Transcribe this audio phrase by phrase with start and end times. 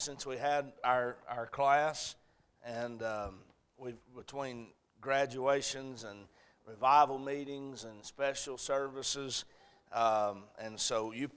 [0.00, 2.16] since we had our, our class,
[2.64, 3.34] and um,
[3.76, 4.68] we've between
[5.00, 6.20] graduations and
[6.66, 9.44] revival meetings and special services,
[9.92, 11.28] um, and so you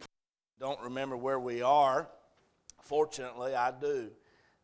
[0.60, 2.08] don't remember where we are.
[2.82, 4.10] Fortunately, I do,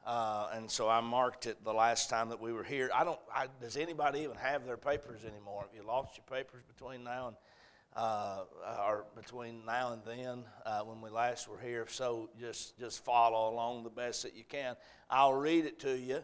[0.05, 2.89] uh, and so I marked it the last time that we were here.
[2.95, 3.19] I don't.
[3.33, 5.63] I, does anybody even have their papers anymore?
[5.63, 7.35] Have you lost your papers between now and?
[7.95, 8.43] Uh,
[8.85, 11.85] or between now and then uh, when we last were here.
[11.89, 14.75] So just just follow along the best that you can.
[15.09, 16.23] I'll read it to you.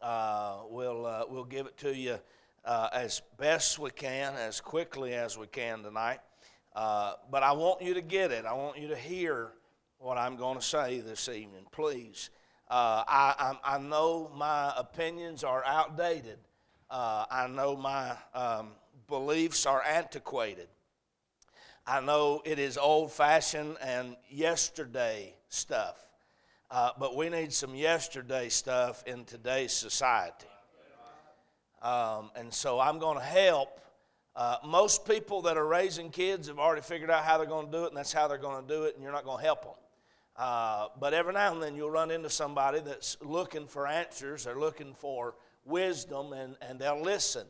[0.00, 2.18] Uh, we'll uh, we'll give it to you
[2.64, 6.20] uh, as best we can, as quickly as we can tonight.
[6.74, 8.44] Uh, but I want you to get it.
[8.44, 9.52] I want you to hear
[9.98, 12.28] what I'm going to say this evening, please.
[12.68, 16.38] I, I, I know my opinions are outdated.
[16.90, 18.72] I know my um,
[19.08, 20.68] beliefs are antiquated.
[21.88, 25.94] I know it is old fashioned and yesterday stuff,
[26.68, 30.48] uh, but we need some yesterday stuff in today's society.
[31.82, 33.80] Um, and so I'm going to help.
[34.34, 37.72] Uh, most people that are raising kids have already figured out how they're going to
[37.72, 39.44] do it, and that's how they're going to do it, and you're not going to
[39.44, 39.74] help them.
[40.36, 44.58] Uh, but every now and then you'll run into somebody that's looking for answers, they're
[44.58, 47.46] looking for wisdom, and, and they'll listen.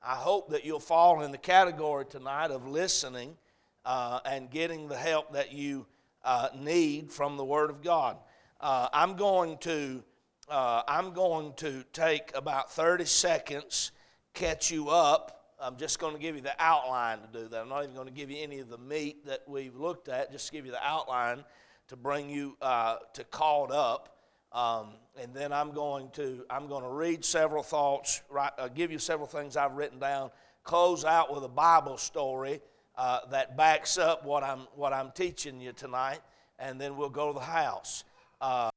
[0.00, 3.36] I hope that you'll fall in the category tonight of listening
[3.84, 5.86] uh, and getting the help that you
[6.24, 8.16] uh, need from the Word of God.
[8.60, 10.02] Uh, I'm going to
[10.50, 13.92] uh, I'm going to take about 30 seconds,
[14.34, 15.54] catch you up.
[15.60, 17.60] I'm just going to give you the outline to do that.
[17.60, 20.32] I'm not even going to give you any of the meat that we've looked at.
[20.32, 21.44] Just give you the outline
[21.88, 24.16] to bring you uh, to caught up.
[24.52, 28.90] Um, and then I'm going to I'm going to read several thoughts, right, uh, give
[28.90, 30.30] you several things I've written down,
[30.64, 32.60] close out with a Bible story,
[33.00, 36.20] uh, that backs up what I'm, what I'm teaching you tonight,
[36.58, 38.04] and then we'll go to the house.
[38.42, 38.68] Uh,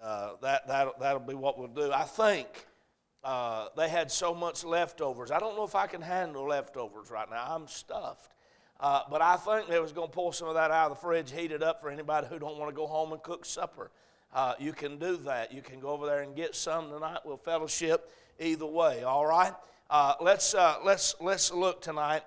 [0.00, 1.90] uh, that, that'll, that'll be what we'll do.
[1.90, 2.46] I think
[3.24, 5.32] uh, they had so much leftovers.
[5.32, 7.44] I don't know if I can handle leftovers right now.
[7.48, 8.30] I'm stuffed.
[8.78, 11.00] Uh, but I think they was going to pull some of that out of the
[11.00, 13.90] fridge, heat it up for anybody who don't want to go home and cook supper.
[14.32, 15.52] Uh, you can do that.
[15.52, 17.18] You can go over there and get some tonight.
[17.24, 19.02] We'll fellowship either way.
[19.02, 19.52] All right.
[20.20, 20.54] let's
[20.84, 22.22] let's let's look tonight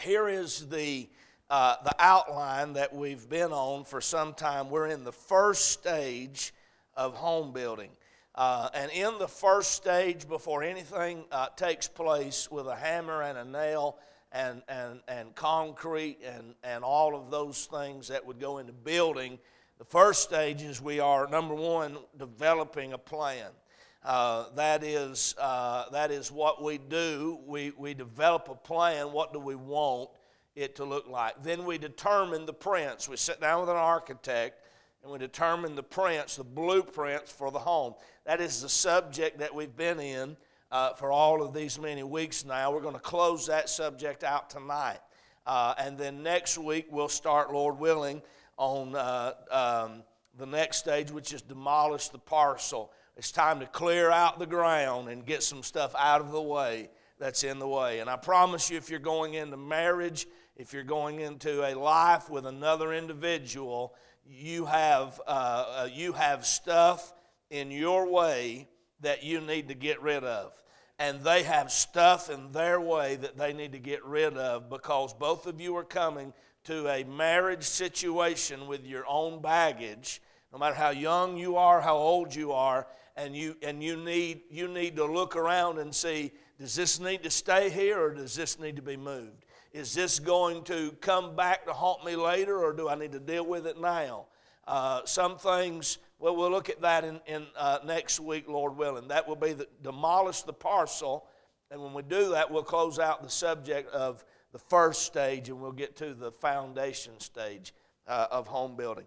[0.00, 1.08] here is the,
[1.48, 4.70] uh, the outline that we've been on for some time.
[4.70, 6.52] We're in the first stage
[6.94, 7.90] of home building.
[8.34, 13.38] Uh, and in the first stage, before anything uh, takes place with a hammer and
[13.38, 13.96] a nail
[14.32, 19.38] and, and, and concrete and, and all of those things that would go into building,
[19.78, 23.48] the first stage is we are, number one, developing a plan.
[24.06, 27.40] Uh, that, is, uh, that is what we do.
[27.44, 29.10] We, we develop a plan.
[29.10, 30.10] What do we want
[30.54, 31.42] it to look like?
[31.42, 33.08] Then we determine the prints.
[33.08, 34.62] We sit down with an architect
[35.02, 37.94] and we determine the prints, the blueprints for the home.
[38.26, 40.36] That is the subject that we've been in
[40.70, 42.70] uh, for all of these many weeks now.
[42.70, 45.00] We're going to close that subject out tonight.
[45.44, 48.22] Uh, and then next week, we'll start, Lord willing,
[48.56, 50.04] on uh, um,
[50.38, 52.92] the next stage, which is demolish the parcel.
[53.16, 56.90] It's time to clear out the ground and get some stuff out of the way
[57.18, 58.00] that's in the way.
[58.00, 62.28] And I promise you, if you're going into marriage, if you're going into a life
[62.28, 63.94] with another individual,
[64.28, 67.14] you have, uh, uh, you have stuff
[67.48, 68.68] in your way
[69.00, 70.52] that you need to get rid of.
[70.98, 75.14] And they have stuff in their way that they need to get rid of because
[75.14, 76.34] both of you are coming
[76.64, 80.20] to a marriage situation with your own baggage,
[80.52, 84.42] no matter how young you are, how old you are, and you and you need
[84.50, 88.34] you need to look around and see does this need to stay here or does
[88.34, 89.44] this need to be moved?
[89.72, 93.20] Is this going to come back to haunt me later or do i need to
[93.20, 94.26] deal with it now?
[94.66, 99.08] Uh, some things well we'll look at that in, in uh, next week lord willing.
[99.08, 101.26] That will be the, demolish the parcel
[101.70, 105.60] and when we do that we'll close out the subject of the first stage and
[105.60, 107.74] we'll get to the foundation stage
[108.06, 109.06] uh, of home building.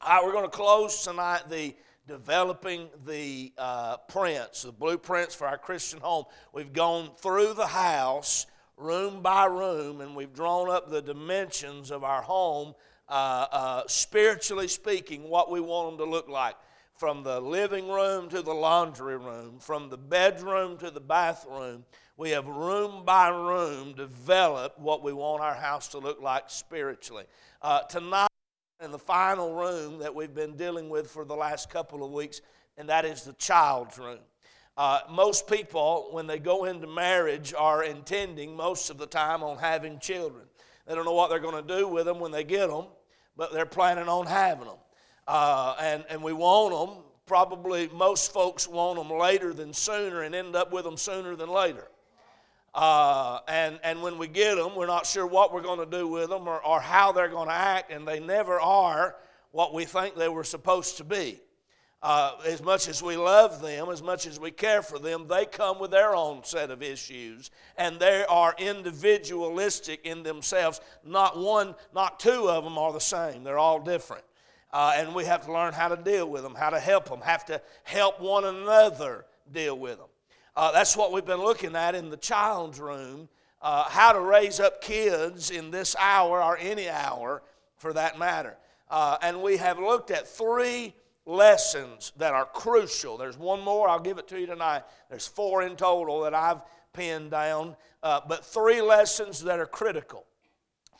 [0.00, 1.74] All right we're going to close tonight the
[2.10, 6.24] developing the uh, prints, the blueprints for our Christian home.
[6.52, 8.46] We've gone through the house,
[8.76, 12.74] room by room, and we've drawn up the dimensions of our home,
[13.08, 16.56] uh, uh, spiritually speaking, what we want them to look like.
[16.96, 21.84] From the living room to the laundry room, from the bedroom to the bathroom,
[22.16, 27.24] we have room by room developed what we want our house to look like spiritually.
[27.62, 28.26] Uh, tonight,
[28.80, 32.40] in the final room that we've been dealing with for the last couple of weeks,
[32.78, 34.20] and that is the child's room.
[34.76, 39.58] Uh, most people, when they go into marriage, are intending most of the time on
[39.58, 40.44] having children.
[40.86, 42.86] They don't know what they're going to do with them when they get them,
[43.36, 44.78] but they're planning on having them.
[45.28, 50.34] Uh, and, and we want them probably most folks want them later than sooner and
[50.34, 51.86] end up with them sooner than later.
[52.74, 56.06] Uh, and, and when we get them, we're not sure what we're going to do
[56.06, 59.16] with them or, or how they're going to act, and they never are
[59.50, 61.40] what we think they were supposed to be.
[62.02, 65.44] Uh, as much as we love them, as much as we care for them, they
[65.44, 70.80] come with their own set of issues, and they are individualistic in themselves.
[71.04, 74.24] Not one, not two of them are the same, they're all different.
[74.72, 77.20] Uh, and we have to learn how to deal with them, how to help them,
[77.20, 80.06] have to help one another deal with them.
[80.60, 83.30] Uh, that's what we've been looking at in the child's room
[83.62, 87.40] uh, how to raise up kids in this hour or any hour
[87.78, 88.58] for that matter.
[88.90, 90.92] Uh, and we have looked at three
[91.24, 93.16] lessons that are crucial.
[93.16, 94.82] There's one more, I'll give it to you tonight.
[95.08, 96.60] There's four in total that I've
[96.92, 100.26] pinned down, uh, but three lessons that are critical.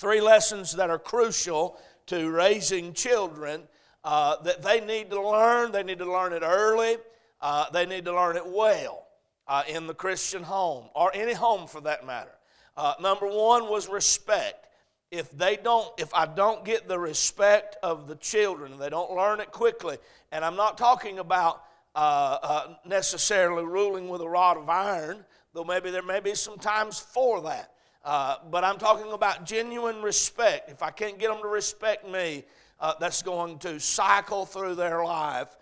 [0.00, 3.64] Three lessons that are crucial to raising children
[4.04, 5.70] uh, that they need to learn.
[5.70, 6.96] They need to learn it early,
[7.42, 9.08] uh, they need to learn it well
[9.50, 12.31] uh, in the Christian home, or any home for that matter.
[12.76, 14.69] Uh, number one was respect.
[15.11, 19.41] If they don't if i don't get the respect of the children they don't learn
[19.41, 19.99] it quickly
[20.31, 21.64] and i'm not talking about
[21.97, 26.58] uh, uh, necessarily ruling with a rod of iron though maybe there may be some
[26.58, 27.73] times for that.
[28.05, 30.70] Uh, but i'm talking about genuine respect.
[30.70, 32.44] If i can't get them to respect me
[32.79, 35.56] uh, that's going to cycle through their life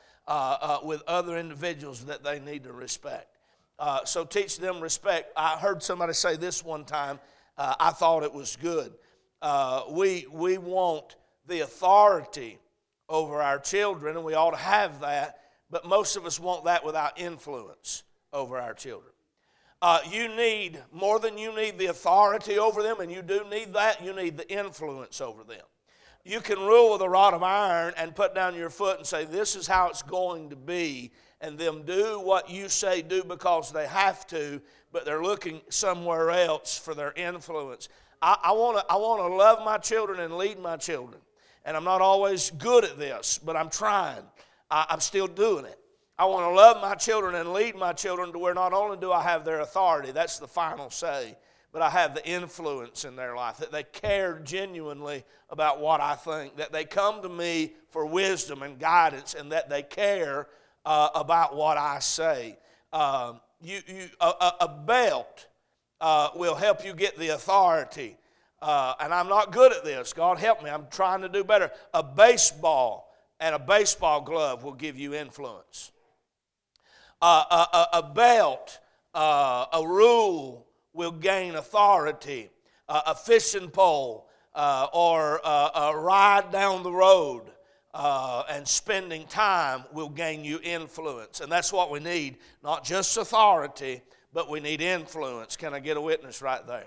[0.84, 3.37] with other individuals that they need to respect
[4.04, 7.18] so teach them respect i heard somebody say this one time
[7.58, 8.92] i thought it was good
[9.40, 11.16] uh, we, we want
[11.46, 12.58] the authority
[13.08, 15.40] over our children, and we ought to have that,
[15.70, 18.02] but most of us want that without influence
[18.32, 19.12] over our children.
[19.80, 23.72] Uh, you need, more than you need the authority over them, and you do need
[23.72, 25.64] that, you need the influence over them.
[26.28, 29.24] You can rule with a rod of iron and put down your foot and say,
[29.24, 31.10] This is how it's going to be,
[31.40, 34.60] and them do what you say do because they have to,
[34.92, 37.88] but they're looking somewhere else for their influence.
[38.20, 41.18] I, want to I want to love my children and lead my children.
[41.64, 44.22] And I'm not always good at this, but I'm trying.
[44.70, 45.78] I, I'm still doing it.
[46.18, 49.12] I want to love my children and lead my children to where not only do
[49.12, 51.36] I have their authority, that's the final say,
[51.72, 56.14] but I have the influence in their life, that they care genuinely about what I
[56.14, 60.48] think, that they come to me for wisdom and guidance, and that they care
[60.84, 62.58] uh, about what I say.
[62.92, 65.46] Uh, you, you, a, a belt
[66.00, 68.16] uh, will help you get the authority.
[68.60, 70.12] Uh, and I'm not good at this.
[70.12, 70.70] God help me.
[70.70, 71.70] I'm trying to do better.
[71.94, 75.92] A baseball and a baseball glove will give you influence.
[77.20, 78.78] Uh, a, a, a, belt,
[79.14, 82.50] uh, a rule will gain authority.
[82.88, 87.42] a fishing pole uh, or a ride down the road
[87.94, 91.40] uh, and spending time will gain you influence.
[91.40, 94.02] And that's what we need, not just authority,
[94.32, 95.56] but we need influence.
[95.56, 96.86] Can I get a witness right there?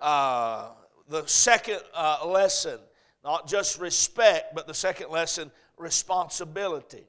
[0.00, 0.68] Uh,
[1.08, 2.78] the second uh, lesson,
[3.24, 7.06] not just respect, but the second lesson, responsibility.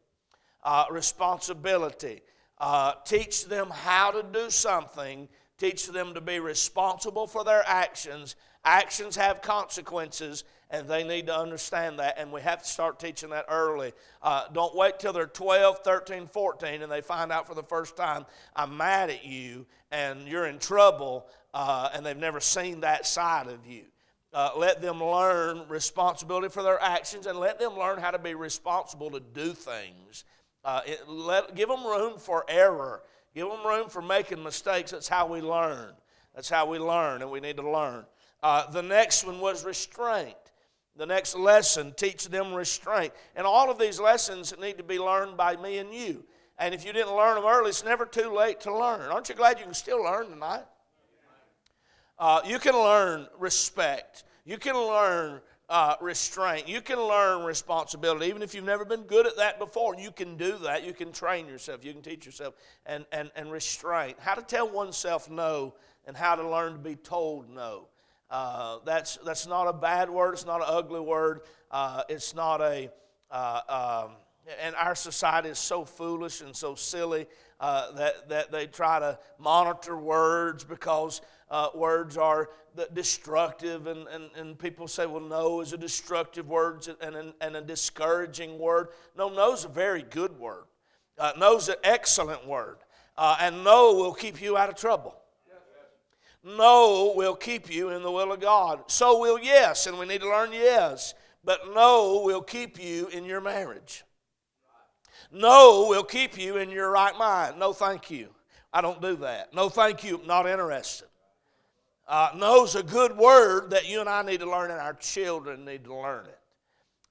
[0.63, 2.21] Uh, responsibility.
[2.59, 8.35] Uh, teach them how to do something, teach them to be responsible for their actions.
[8.63, 13.29] Actions have consequences, and they need to understand that, and we have to start teaching
[13.29, 13.93] that early.
[14.21, 17.95] Uh, don't wait till they're 12, 13, 14, and they find out for the first
[17.95, 23.07] time, I'm mad at you, and you're in trouble, uh, and they've never seen that
[23.07, 23.83] side of you.
[24.33, 28.35] Uh, let them learn responsibility for their actions and let them learn how to be
[28.35, 30.25] responsible to do things.
[30.65, 33.01] Uh, it, let, give them room for error,
[33.37, 34.91] give them room for making mistakes.
[34.91, 35.93] That's how we learn.
[36.33, 38.03] That's how we learn, and we need to learn.
[38.41, 40.35] Uh, the next one was restraint.
[40.95, 43.13] The next lesson, teach them restraint.
[43.35, 46.25] And all of these lessons need to be learned by me and you.
[46.57, 49.01] And if you didn't learn them early, it's never too late to learn.
[49.01, 50.65] Aren't you glad you can still learn tonight?
[52.17, 54.23] Uh, you can learn respect.
[54.45, 56.67] You can learn uh, restraint.
[56.67, 58.27] You can learn responsibility.
[58.27, 60.85] Even if you've never been good at that before, you can do that.
[60.85, 61.83] You can train yourself.
[61.83, 62.53] You can teach yourself.
[62.85, 64.17] And, and, and restraint.
[64.19, 65.73] How to tell oneself no
[66.05, 67.87] and how to learn to be told no.
[68.29, 72.59] Uh, that's, that's not a bad word, it's not an ugly word, uh, it's not
[72.59, 72.89] a,
[73.31, 74.11] uh, um,
[74.61, 77.25] and our society is so foolish and so silly
[77.59, 82.49] uh, that, that they try to monitor words because uh, words are
[82.93, 87.55] destructive, and, and, and people say, well, no is a destructive word and, and, and
[87.55, 88.89] a discouraging word.
[89.17, 90.65] No, no is a very good word.
[91.17, 92.77] Uh, no is an excellent word.
[93.17, 95.15] and no will keep you out of trouble.
[96.43, 98.89] No will keep you in the will of God.
[98.89, 101.13] So will yes, and we need to learn yes.
[101.43, 104.03] But no will keep you in your marriage.
[105.31, 107.59] No will keep you in your right mind.
[107.59, 108.29] No, thank you.
[108.71, 109.53] I don't do that.
[109.53, 110.21] No, thank you.
[110.25, 111.07] Not interested.
[112.07, 115.65] Uh, no's a good word that you and I need to learn, and our children
[115.65, 116.39] need to learn it.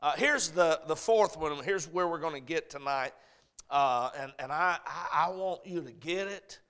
[0.00, 1.62] Uh, here's the, the fourth one.
[1.64, 3.12] Here's where we're going to get tonight.
[3.68, 6.60] Uh, and and I, I, I want you to get it.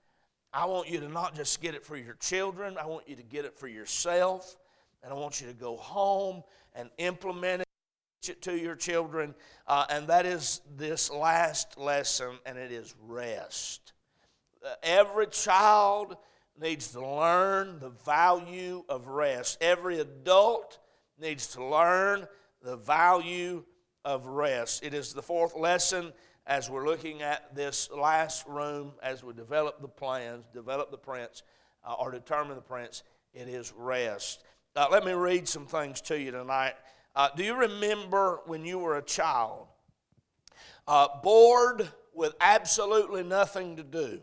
[0.51, 3.23] I want you to not just get it for your children, I want you to
[3.23, 4.57] get it for yourself.
[5.03, 6.43] And I want you to go home
[6.73, 7.67] and implement it
[8.27, 9.35] teach it to your children.
[9.67, 13.93] Uh, and that is this last lesson, and it is rest.
[14.65, 16.17] Uh, every child
[16.59, 19.57] needs to learn the value of rest.
[19.61, 20.79] Every adult
[21.19, 22.27] needs to learn
[22.61, 23.63] the value
[24.03, 24.83] of rest.
[24.83, 26.13] It is the fourth lesson
[26.47, 31.43] as we're looking at this last room, as we develop the plans, develop the prints,
[31.85, 34.43] uh, or determine the prints, it is rest.
[34.75, 36.73] Uh, let me read some things to you tonight.
[37.15, 39.67] Uh, do you remember when you were a child,
[40.87, 44.21] uh, bored with absolutely nothing to do?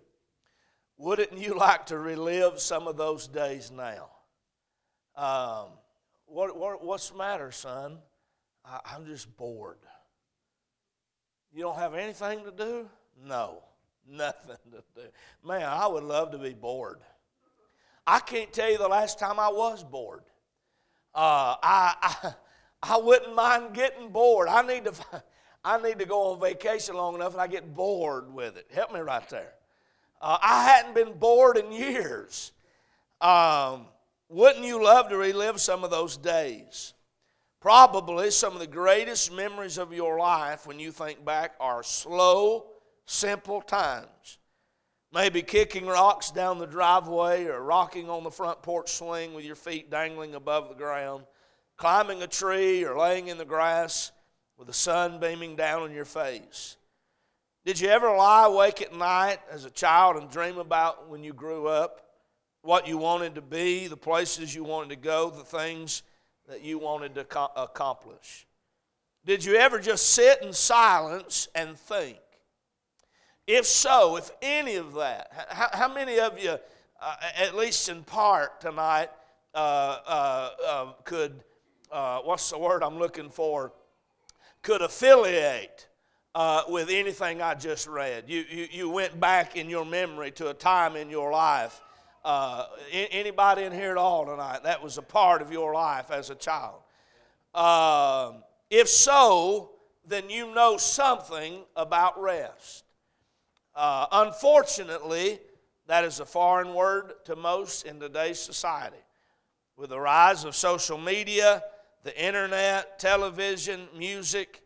[1.05, 4.09] Wouldn't you like to relive some of those days now?
[5.15, 5.67] Um,
[6.25, 7.99] what, what, what's the matter, son?
[8.65, 9.77] I, I'm just bored.
[11.53, 12.89] You don't have anything to do?
[13.23, 13.59] No,
[14.09, 15.03] nothing to do.
[15.47, 17.01] Man, I would love to be bored.
[18.07, 20.25] I can't tell you the last time I was bored.
[21.15, 22.35] Uh, I, I,
[22.83, 24.49] I wouldn't mind getting bored.
[24.49, 24.95] I need to,
[25.67, 28.71] I need to go on vacation long enough and I get bored with it.
[28.73, 29.53] Help me right there.
[30.25, 32.53] Uh, I hadn't been bored in years.
[33.21, 33.85] Um,
[34.31, 36.95] wouldn't you love to relive some of those days?
[37.61, 42.65] Probably some of the greatest memories of your life when you think back are slow,
[43.05, 44.39] simple times.
[45.13, 49.57] Maybe kicking rocks down the driveway or rocking on the front porch swing with your
[49.57, 51.25] feet dangling above the ground,
[51.77, 54.11] climbing a tree or laying in the grass
[54.57, 56.79] with the sun beaming down on your face.
[57.65, 61.33] Did you ever lie awake at night as a child and dream about when you
[61.33, 62.03] grew up,
[62.61, 66.03] what you wanted to be, the places you wanted to go, the things
[66.47, 67.23] that you wanted to
[67.57, 68.47] accomplish?
[69.25, 72.19] Did you ever just sit in silence and think?
[73.47, 76.59] If so, if any of that, how, how many of you,
[77.01, 79.09] uh, at least in part tonight,
[79.55, 81.43] uh, uh, uh could,
[81.91, 83.73] uh, what's the word I'm looking for,
[84.61, 85.89] could affiliate
[86.35, 88.25] uh, with anything I just read?
[88.27, 91.81] You, you, you went back in your memory to a time in your life
[92.25, 94.63] uh, anybody in here at all tonight?
[94.65, 96.81] That was a part of your life as a child.
[97.55, 98.33] Uh,
[98.71, 99.73] if so,
[100.07, 102.85] then you know something about rest.
[103.75, 105.39] Uh, unfortunately,
[105.87, 108.97] that is a foreign word to most in today's society.
[109.77, 111.63] With the rise of social media,
[112.05, 114.63] the internet, television, music,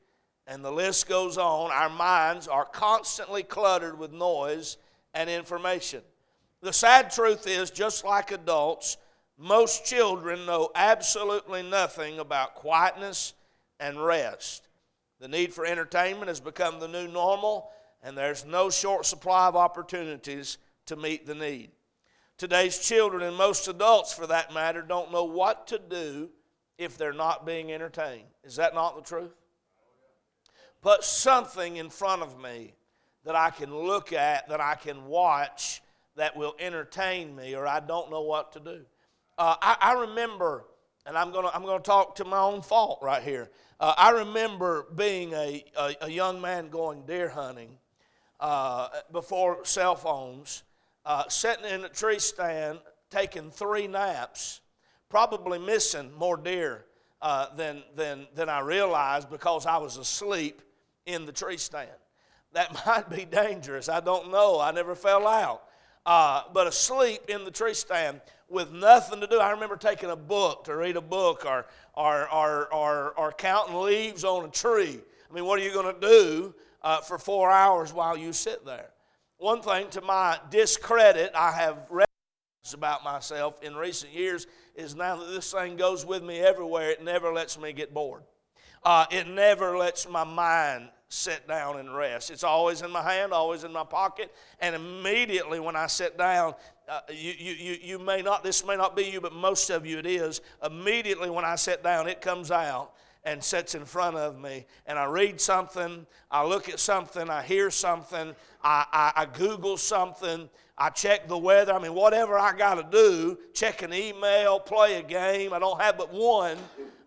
[0.49, 4.78] and the list goes on, our minds are constantly cluttered with noise
[5.12, 6.00] and information.
[6.62, 8.97] The sad truth is, just like adults,
[9.37, 13.35] most children know absolutely nothing about quietness
[13.78, 14.67] and rest.
[15.21, 17.71] The need for entertainment has become the new normal,
[18.02, 21.71] and there's no short supply of opportunities to meet the need.
[22.38, 26.31] Today's children, and most adults for that matter, don't know what to do
[26.78, 28.28] if they're not being entertained.
[28.45, 29.35] Is that not the truth?
[30.80, 32.75] Put something in front of me
[33.25, 35.82] that I can look at, that I can watch,
[36.16, 38.80] that will entertain me, or I don't know what to do.
[39.37, 40.64] Uh, I, I, remember,
[41.06, 43.50] and I'm going to I'm gonna talk to my own fault right here.
[43.80, 47.70] Uh, I remember being a, a, a, young man going deer hunting
[48.40, 50.64] uh, before cell phones,
[51.04, 52.80] uh, sitting in a tree stand,
[53.11, 54.61] taking three naps,
[55.08, 56.87] probably missing more deer
[57.23, 60.62] uh, than, than, than I realized because I was asleep
[61.09, 61.88] in the tree stand.
[62.53, 63.88] That might be dangerous.
[63.88, 64.61] I don't know.
[64.61, 65.62] I never fell out
[66.09, 69.38] uh, but asleep in the tree stand with nothing to do.
[69.38, 73.79] I remember taking a book to read a book or, or, or, or, or counting
[73.79, 75.00] leaves on a tree.
[75.31, 78.65] I mean, what are you going to do uh, for four hours while you sit
[78.65, 78.88] there?
[79.37, 82.09] One thing to my discredit, I have read
[82.73, 87.05] about myself in recent years is now that this thing goes with me everywhere, it
[87.05, 88.23] never lets me get bored.
[88.83, 92.31] Uh, it never lets my mind sit down and rest.
[92.31, 96.55] It's always in my hand, always in my pocket, and immediately when I sit down,
[96.88, 99.99] uh, you, you, you may not, this may not be you, but most of you
[99.99, 100.41] it is.
[100.65, 102.93] Immediately when I sit down, it comes out
[103.25, 107.43] and sits in front of me, and I read something, I look at something, I
[107.43, 110.49] hear something, I, I, I Google something,
[110.81, 111.73] I check the weather.
[111.73, 115.53] I mean, whatever I got to do, check an email, play a game.
[115.53, 116.57] I don't have but one,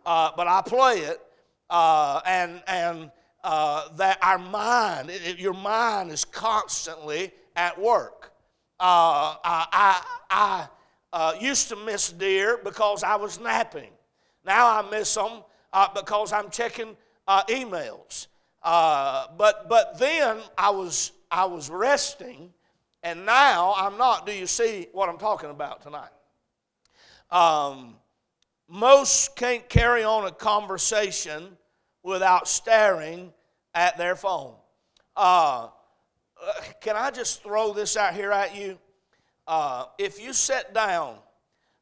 [0.06, 1.22] uh, but I play it.
[1.70, 3.12] Uh, and and
[3.44, 8.34] uh, that our mind, it, your mind is constantly at work.
[8.80, 10.68] Uh, I, I,
[11.14, 13.92] uh, used to miss deer because I was napping.
[14.46, 15.44] Now I miss them
[15.74, 16.96] uh, because I'm checking
[17.28, 18.28] uh, emails.
[18.64, 22.54] But, but then I was, I was resting,
[23.04, 24.26] and now I'm not.
[24.26, 26.10] Do you see what I'm talking about tonight?
[27.30, 27.96] Um,
[28.68, 31.58] most can't carry on a conversation
[32.04, 33.32] without staring
[33.74, 34.54] at their phone.
[35.16, 35.70] Uh,
[36.82, 38.78] can I just throw this out here at you?
[39.48, 41.16] Uh, if you sit down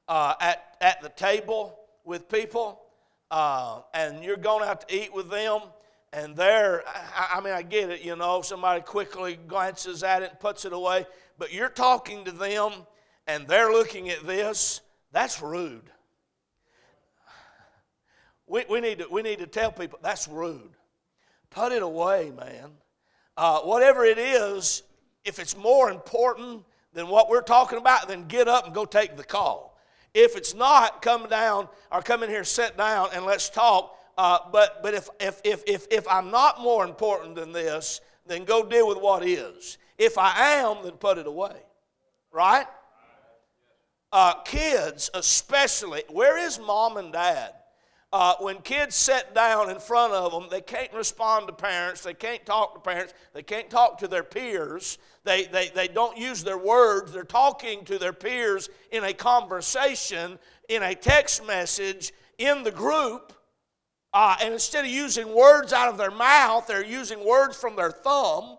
[0.07, 2.81] uh, at, at the table with people
[3.31, 5.61] uh, and you're going out to eat with them,
[6.11, 10.31] and they're, I, I mean, I get it, you know, somebody quickly glances at it
[10.31, 11.05] and puts it away,
[11.37, 12.71] but you're talking to them
[13.27, 15.89] and they're looking at this, that's rude.
[18.49, 20.71] We, we, need to, we need to tell people that's rude.
[21.51, 22.71] Put it away, man.
[23.37, 24.83] Uh, whatever it is,
[25.23, 26.63] if it's more important
[26.93, 29.77] than what we're talking about, then get up and go take the call.
[30.15, 33.95] If it's not, come down or come in here, sit down, and let's talk.
[34.17, 38.45] Uh, but but if, if, if, if, if I'm not more important than this, then
[38.45, 39.77] go deal with what is.
[39.99, 41.55] If I am, then put it away.
[42.31, 42.65] Right?
[44.11, 47.53] Uh, kids, especially, where is mom and dad?
[48.11, 52.13] Uh, when kids sit down in front of them, they can't respond to parents, they
[52.13, 56.43] can't talk to parents, they can't talk to their peers, they, they, they don't use
[56.43, 60.39] their words, they're talking to their peers in a conversation,
[60.69, 63.31] in a text message, in the group.
[64.11, 67.91] Uh, and instead of using words out of their mouth, they're using words from their
[67.91, 68.57] thumb.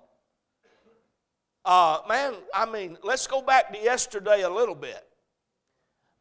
[1.64, 5.04] Uh, man, I mean, let's go back to yesterday a little bit.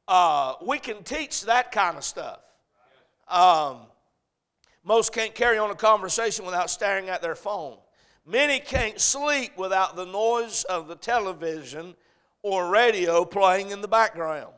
[0.07, 2.39] Uh, we can teach that kind of stuff.
[3.29, 3.77] Um,
[4.83, 7.77] most can't carry on a conversation without staring at their phone.
[8.25, 11.95] Many can't sleep without the noise of the television
[12.41, 14.53] or radio playing in the background.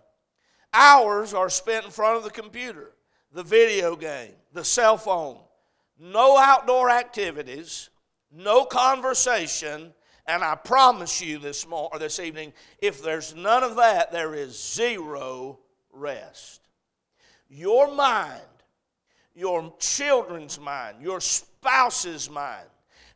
[0.74, 2.92] Hours are spent in front of the computer,
[3.34, 5.38] the video game, the cell phone.
[6.00, 7.90] No outdoor activities,
[8.32, 9.94] no conversation,
[10.28, 14.34] and I promise you this, morning or this evening, if there's none of that, there
[14.34, 15.60] is zero
[15.92, 16.62] rest.
[17.50, 18.42] Your mind
[19.36, 22.68] your children's mind, your spouse's mind,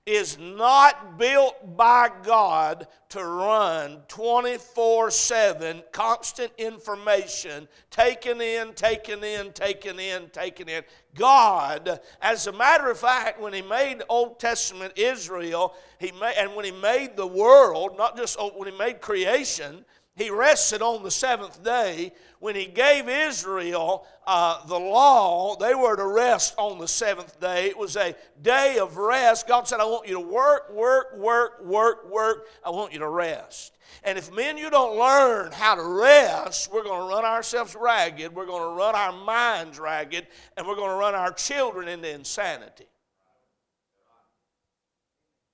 [0.06, 9.52] is not built by God to run 24 7 constant information, taken in, taken in,
[9.54, 10.84] taken in, taken in.
[11.16, 16.56] God, as a matter of fact, when He made Old Testament Israel, he made, and
[16.56, 21.04] when He made the world, not just oh, when He made creation, he rested on
[21.04, 22.14] the seventh day.
[22.40, 27.68] When he gave Israel uh, the law, they were to rest on the seventh day.
[27.68, 29.48] It was a day of rest.
[29.48, 32.48] God said, I want you to work, work, work, work, work.
[32.64, 33.74] I want you to rest.
[34.04, 38.34] And if men, you don't learn how to rest, we're going to run ourselves ragged.
[38.34, 40.28] We're going to run our minds ragged.
[40.56, 42.88] And we're going to run our children into insanity.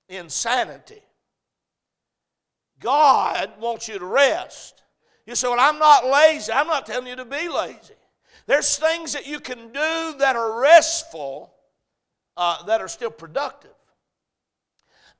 [0.08, 1.02] Insanity.
[2.82, 4.82] God wants you to rest.
[5.26, 6.52] You say, Well, I'm not lazy.
[6.52, 7.94] I'm not telling you to be lazy.
[8.46, 11.54] There's things that you can do that are restful
[12.36, 13.70] uh, that are still productive.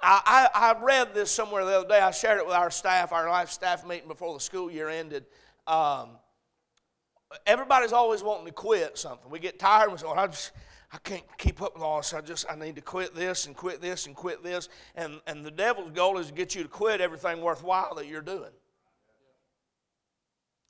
[0.00, 2.00] I, I, I, read this somewhere the other day.
[2.00, 5.24] I shared it with our staff, our life staff meeting before the school year ended.
[5.68, 6.10] Um,
[7.46, 9.30] everybody's always wanting to quit something.
[9.30, 10.50] We get tired and we say, well, I just,
[10.92, 12.02] I can't keep up all.
[12.14, 14.68] I just I need to quit this and quit this and quit this.
[14.94, 18.20] And and the devil's goal is to get you to quit everything worthwhile that you're
[18.20, 18.50] doing.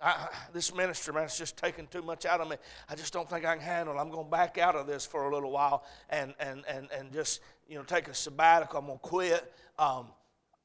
[0.02, 2.56] I, this ministry, man, it's just taking too much out of me.
[2.88, 4.00] I just don't think I can handle it.
[4.00, 7.12] I'm going to back out of this for a little while and, and, and, and
[7.12, 8.80] just, you know, take a sabbatical.
[8.80, 9.54] I'm going to quit.
[9.78, 10.06] Um,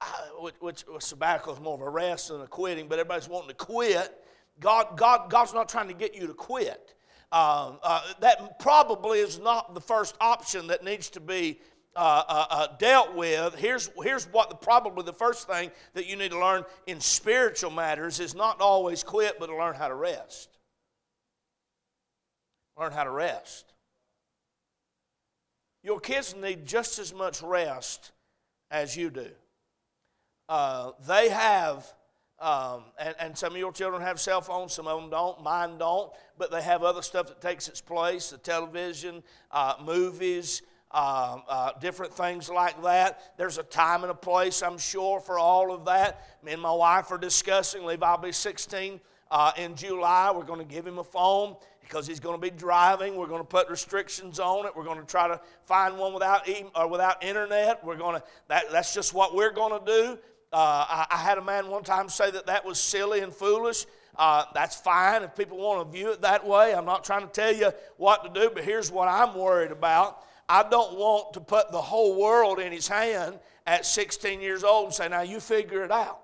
[0.01, 0.07] I,
[0.39, 3.55] which, which sabbatical is more of a rest than a quitting, but everybody's wanting to
[3.55, 4.23] quit.
[4.59, 6.95] God, God, God's not trying to get you to quit.
[7.31, 11.59] Uh, uh, that probably is not the first option that needs to be
[11.95, 13.55] uh, uh, uh, dealt with.
[13.55, 17.71] Here's, here's what the, probably the first thing that you need to learn in spiritual
[17.71, 20.49] matters is not to always quit, but to learn how to rest.
[22.79, 23.73] Learn how to rest.
[25.83, 28.11] Your kids need just as much rest
[28.69, 29.29] as you do.
[30.47, 31.91] Uh, they have
[32.39, 35.41] um, and, and, some of your children have cell phones, some of them don't.
[35.41, 40.61] Mine don't, but they have other stuff that takes its place the television, uh, movies,
[40.91, 43.33] uh, uh, different things like that.
[43.37, 46.27] There's a time and a place, I'm sure, for all of that.
[46.43, 47.83] Me and my wife are discussing.
[47.83, 48.99] Levi will be 16
[49.31, 50.31] uh, in July.
[50.31, 53.15] We're going to give him a phone because he's going to be driving.
[53.15, 54.75] We're going to put restrictions on it.
[54.75, 57.83] We're going to try to find one without e- or without internet.
[57.83, 60.19] We're going to that, that's just what we're going to do.
[60.53, 63.85] Uh, I, I, had a man one time say that that was silly and foolish.
[64.15, 66.73] Uh, that's fine if people want to view it that way.
[66.73, 70.23] I'm not trying to tell you what to do, but here's what I'm worried about.
[70.47, 74.85] I don't want to put the whole world in his hand at 16 years old
[74.85, 76.21] and say, now you figure it out.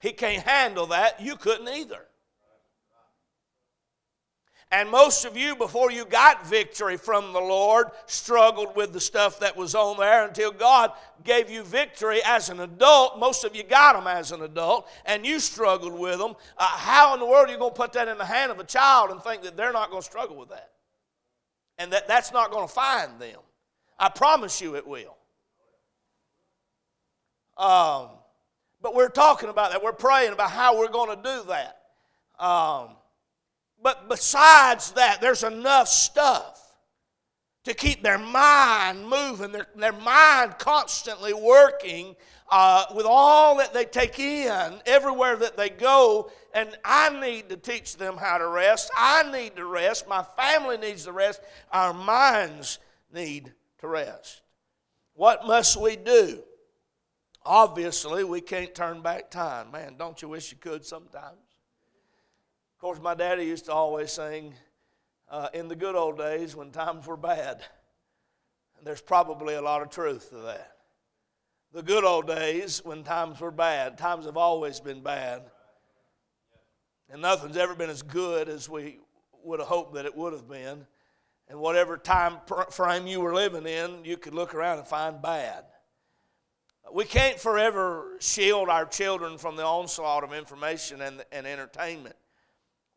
[0.00, 1.20] He can't handle that.
[1.20, 2.06] You couldn't either.
[4.72, 9.40] And most of you, before you got victory from the Lord, struggled with the stuff
[9.40, 10.92] that was on there until God
[11.24, 13.18] gave you victory as an adult.
[13.18, 16.36] Most of you got them as an adult, and you struggled with them.
[16.56, 18.60] Uh, how in the world are you going to put that in the hand of
[18.60, 20.70] a child and think that they're not going to struggle with that?
[21.78, 23.40] And that that's not going to find them?
[23.98, 25.16] I promise you it will.
[27.56, 28.10] Um,
[28.80, 29.82] but we're talking about that.
[29.82, 31.76] We're praying about how we're going to do that.
[32.38, 32.90] Um,
[33.82, 36.60] but besides that, there's enough stuff
[37.64, 42.16] to keep their mind moving, their, their mind constantly working
[42.50, 46.30] uh, with all that they take in, everywhere that they go.
[46.52, 48.90] And I need to teach them how to rest.
[48.96, 50.08] I need to rest.
[50.08, 51.40] My family needs to rest.
[51.70, 52.78] Our minds
[53.12, 54.42] need to rest.
[55.14, 56.42] What must we do?
[57.44, 59.70] Obviously, we can't turn back time.
[59.70, 61.49] Man, don't you wish you could sometimes?
[62.80, 64.54] Of course, my daddy used to always sing
[65.28, 67.62] uh, in the good old days when times were bad.
[68.78, 70.76] And there's probably a lot of truth to that.
[71.74, 73.98] The good old days when times were bad.
[73.98, 75.42] Times have always been bad.
[77.10, 79.00] And nothing's ever been as good as we
[79.44, 80.86] would have hoped that it would have been.
[81.50, 82.38] And whatever time
[82.70, 85.64] frame you were living in, you could look around and find bad.
[86.90, 92.16] We can't forever shield our children from the onslaught of information and, and entertainment.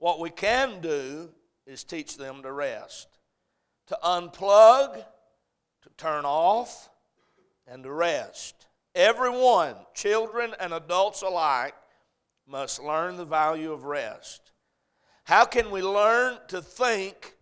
[0.04, 1.30] What we can do
[1.66, 3.08] is teach them to rest,
[3.88, 6.90] to unplug, to turn off,
[7.66, 8.68] and to rest.
[8.94, 11.74] Everyone, children and adults alike,
[12.46, 14.52] must learn the value of rest.
[15.24, 17.36] How can we learn to think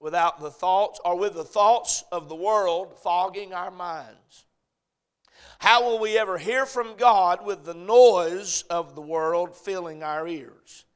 [0.00, 4.46] without the thoughts or with the thoughts of the world fogging our minds?
[5.60, 10.26] How will we ever hear from God with the noise of the world filling our
[10.26, 10.86] ears?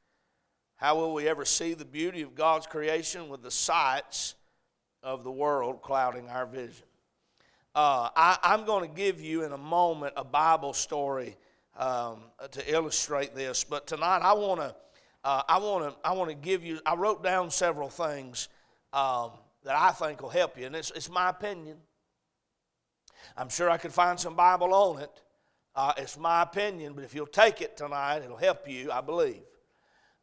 [0.85, 4.35] How will we ever see the beauty of God's creation with the sights
[5.01, 6.85] of the world clouding our vision?
[7.73, 11.37] Uh, I, am going to give you in a moment a Bible story
[11.75, 12.19] um,
[12.51, 14.75] to illustrate this, but tonight I want to.
[15.23, 16.07] Uh, I want to.
[16.07, 16.79] I want to give you.
[16.85, 18.47] I wrote down several things
[18.93, 19.31] um,
[19.63, 21.77] that I think will help you, and it's, it's my opinion.
[23.35, 25.21] I'm sure I could find some Bible on it.
[25.75, 28.91] Uh, it's my opinion, but if you'll take it tonight, it'll help you.
[28.91, 29.41] I believe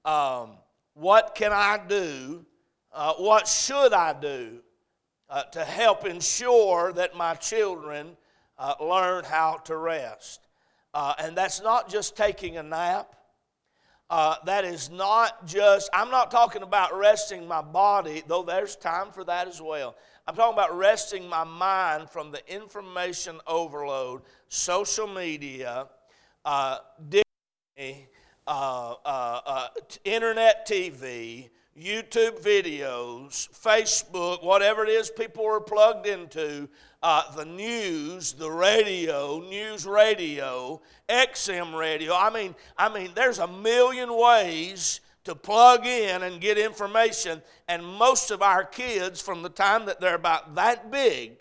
[0.05, 0.51] um,
[0.95, 2.45] what can I do?
[2.93, 4.59] Uh, what should I do
[5.31, 8.17] uh, to help ensure that my children
[8.59, 10.41] uh, learn how to rest?
[10.93, 13.15] Uh, and that's not just taking a nap.
[14.11, 19.11] Uh, that is not just, I'm not talking about resting my body, though there's time
[19.11, 19.97] for that as well.
[20.27, 25.87] I'm talking about resting my mind from the information overload, social media,
[26.45, 28.07] uh, Disney,
[28.47, 29.69] uh, uh, uh,
[30.05, 36.69] internet TV, YouTube videos, Facebook, whatever it is people are plugged into,
[37.03, 42.15] uh, the news, the radio, news radio, XM radio.
[42.15, 47.85] I mean, I mean, there's a million ways to plug in and get information, and
[47.85, 51.39] most of our kids, from the time that they're about that big,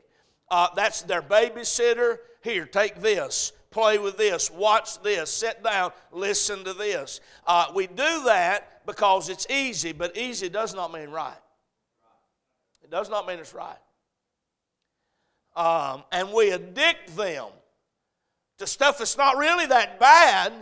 [0.50, 2.18] uh, that's their babysitter.
[2.44, 7.22] Here, take this play with this, watch this, sit down, listen to this.
[7.48, 11.34] Uh, we do that because it's easy, but easy does not mean right.
[12.84, 13.78] It does not mean it's right.
[15.56, 17.48] Um, and we addict them
[18.58, 20.54] to stuff that's not really that bad,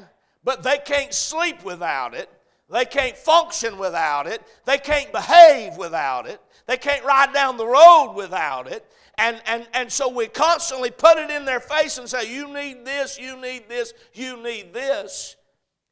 [0.44, 2.30] but they can't sleep without it.
[2.72, 4.44] They can't function without it.
[4.66, 6.40] They can't behave without it.
[6.68, 8.86] They can't ride down the road without it.
[9.20, 12.86] And, and, and so we constantly put it in their face and say, You need
[12.86, 15.36] this, you need this, you need this.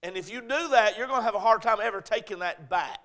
[0.02, 2.70] And if you do that, you're going to have a hard time ever taking that
[2.70, 3.02] back.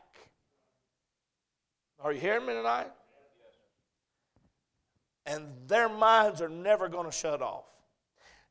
[2.01, 2.93] Are you hearing me tonight?
[5.27, 7.65] And their minds are never going to shut off.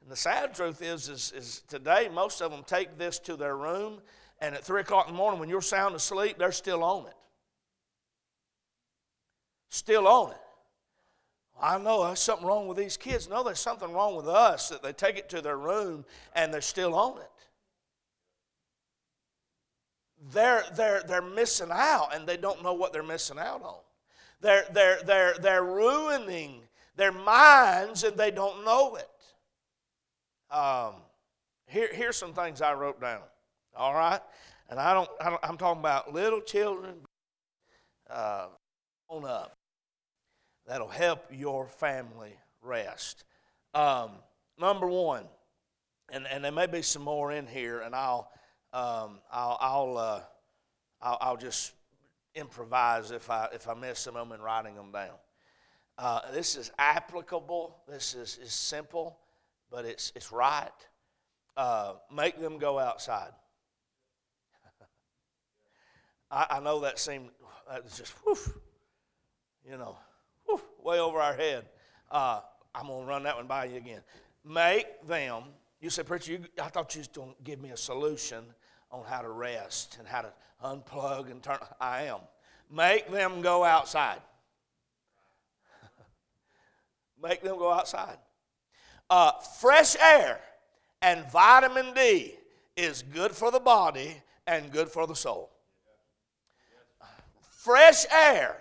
[0.01, 3.55] And the sad truth is, is, is today, most of them take this to their
[3.55, 4.01] room,
[4.39, 7.13] and at 3 o'clock in the morning, when you're sound asleep, they're still on it.
[9.69, 10.38] Still on it.
[11.62, 13.30] I know there's something wrong with these kids.
[13.30, 16.04] No, there's something wrong with us that they take it to their room
[16.36, 17.32] and they're still on it.
[20.34, 23.80] they're, they're, they're missing out and they don't know what they're missing out on.
[24.39, 26.62] They're, they're, they're, they're ruining
[26.95, 29.10] their minds and they don't know it.
[30.56, 30.95] Um,
[31.67, 33.21] here, here's some things I wrote down.
[33.76, 34.19] All right?
[34.69, 36.95] And I don't, I am talking about little children
[38.10, 38.47] uh,
[39.10, 39.56] on up.
[40.71, 42.31] That'll help your family
[42.62, 43.25] rest.
[43.73, 44.12] Um,
[44.57, 45.25] number one,
[46.10, 48.31] and, and there may be some more in here, and I'll,
[48.71, 50.21] um, I'll, I'll, uh,
[51.01, 51.73] I'll, I'll, just
[52.36, 55.15] improvise if I, if I miss them in writing them down.
[55.97, 59.19] Uh, this is applicable, this is, is simple,
[59.69, 60.69] but it's, it's right.
[61.57, 63.34] Uh, make them go outside.
[66.31, 67.27] I, I, know that seemed,
[67.69, 68.38] that's just, whew,
[69.69, 69.97] you know,
[70.83, 71.65] way over our head.
[72.09, 72.41] Uh,
[72.73, 74.01] I'm going to run that one by you again.
[74.43, 75.43] Make them
[75.81, 78.43] you say, Preacher, you, I thought you was going to give me a solution
[78.91, 80.31] on how to rest and how to
[80.63, 81.57] unplug and turn.
[81.79, 82.19] I am.
[82.71, 84.21] Make them go outside.
[87.21, 88.17] Make them go outside.
[89.09, 90.39] Uh, fresh air
[91.01, 92.35] and vitamin D
[92.77, 94.15] is good for the body
[94.45, 95.49] and good for the soul.
[97.41, 98.55] Fresh air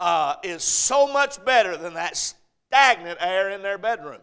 [0.00, 4.20] uh, is so much better than that stagnant air in their bedroom.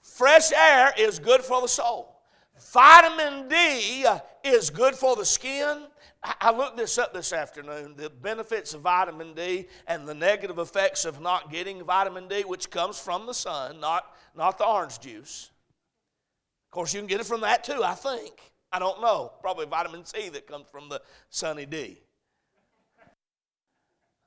[0.00, 2.20] Fresh air is good for the soul.
[2.72, 4.04] Vitamin D
[4.44, 5.86] is good for the skin.
[6.22, 11.04] I looked this up this afternoon the benefits of vitamin D and the negative effects
[11.04, 15.50] of not getting vitamin D, which comes from the sun, not, not the orange juice.
[16.66, 18.34] Of course, you can get it from that too, I think.
[18.72, 19.32] I don't know.
[19.40, 21.00] Probably vitamin C that comes from the
[21.30, 22.00] sunny D.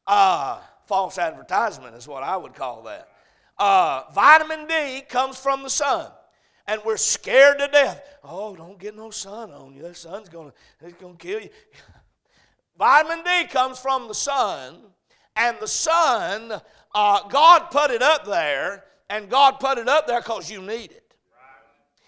[0.07, 3.07] Uh, false advertisement is what I would call that
[3.61, 6.11] uh, vitamin D comes from the sun.
[6.67, 8.03] And we're scared to death.
[8.23, 9.83] Oh, don't get no sun on you.
[9.83, 11.49] The sun's to it's gonna kill you.
[12.77, 14.77] vitamin D comes from the sun.
[15.35, 16.59] And the sun,
[16.95, 18.85] uh, God put it up there.
[19.09, 21.13] And God put it up there because you need it.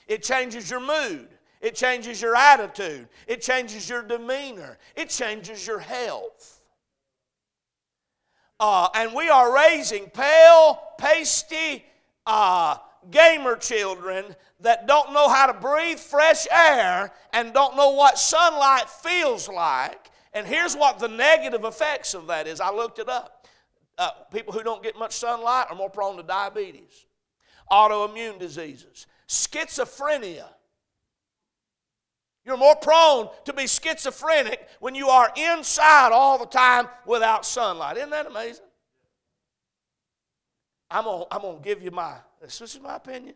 [0.07, 1.27] It changes your mood.
[1.61, 3.07] It changes your attitude.
[3.27, 4.77] It changes your demeanor.
[4.95, 6.61] It changes your health.
[8.65, 11.83] Uh, and we are raising pale, pasty,
[12.25, 12.77] uh,
[13.11, 14.23] gamer children
[14.61, 20.09] that don't know how to breathe fresh air and don't know what sunlight feels like.
[20.31, 22.61] And here's what the negative effects of that is.
[22.61, 23.45] I looked it up.
[23.97, 27.05] Uh, people who don't get much sunlight are more prone to diabetes,
[27.69, 30.45] autoimmune diseases, schizophrenia.
[32.45, 37.97] You're more prone to be schizophrenic when you are inside all the time without sunlight.
[37.97, 38.65] Isn't that amazing?
[40.91, 43.35] I'm going I'm to give you my, this is my opinion.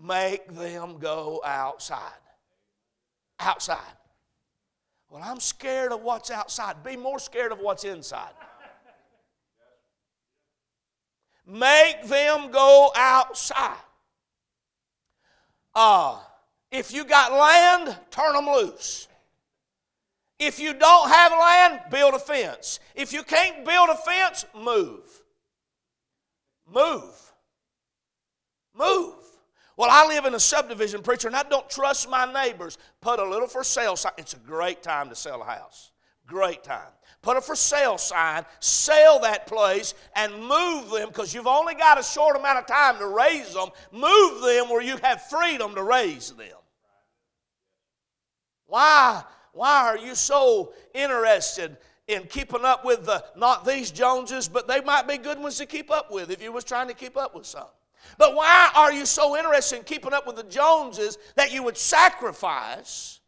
[0.00, 2.00] Make them go outside.
[3.38, 3.78] Outside.
[5.10, 6.82] Well, I'm scared of what's outside.
[6.82, 8.32] Be more scared of what's inside.
[11.46, 13.76] Make them go outside.
[15.74, 16.18] Uh,
[16.70, 19.08] if you got land, turn them loose.
[20.38, 22.78] If you don't have land, build a fence.
[22.94, 25.22] If you can't build a fence, move.
[26.72, 27.32] Move.
[28.74, 29.14] Move.
[29.76, 32.78] Well, I live in a subdivision, preacher, and I don't trust my neighbors.
[33.00, 34.12] Put a little for sale sign.
[34.18, 35.92] It's a great time to sell a house.
[36.26, 36.92] Great time.
[37.22, 41.98] Put a for sale sign, sell that place, and move them because you've only got
[41.98, 43.70] a short amount of time to raise them.
[43.90, 46.57] Move them where you have freedom to raise them.
[48.68, 51.76] Why, why are you so interested
[52.06, 55.66] in keeping up with the not these Joneses, but they might be good ones to
[55.66, 57.66] keep up with if you was trying to keep up with some.
[58.16, 61.76] But why are you so interested in keeping up with the Joneses that you would
[61.76, 63.20] sacrifice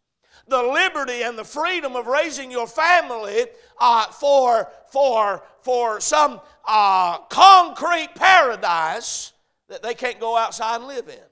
[0.48, 3.46] the liberty and the freedom of raising your family
[3.79, 9.33] uh, for, for, for some uh, concrete paradise
[9.68, 11.30] that they can't go outside and live in?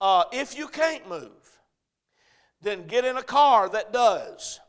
[0.00, 1.30] Uh, if you can't move,
[2.62, 4.60] then get in a car that does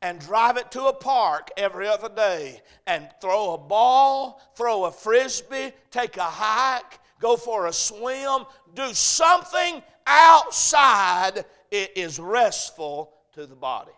[0.00, 4.90] and drive it to a park every other day and throw a ball, throw a
[4.90, 11.44] frisbee, take a hike, go for a swim, do something outside.
[11.70, 13.92] It is restful to the body.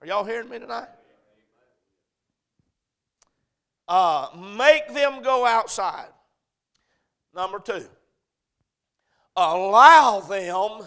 [0.00, 0.88] Are y'all hearing me tonight?
[3.88, 6.10] Uh, make them go outside.
[7.34, 7.86] Number two,
[9.38, 10.86] allow them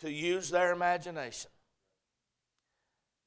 [0.00, 1.50] to use their imagination.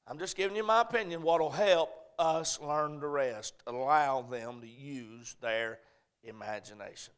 [0.06, 3.54] I'm just giving you my opinion, what will help us learn the rest.
[3.66, 5.78] Allow them to use their
[6.24, 7.14] imagination.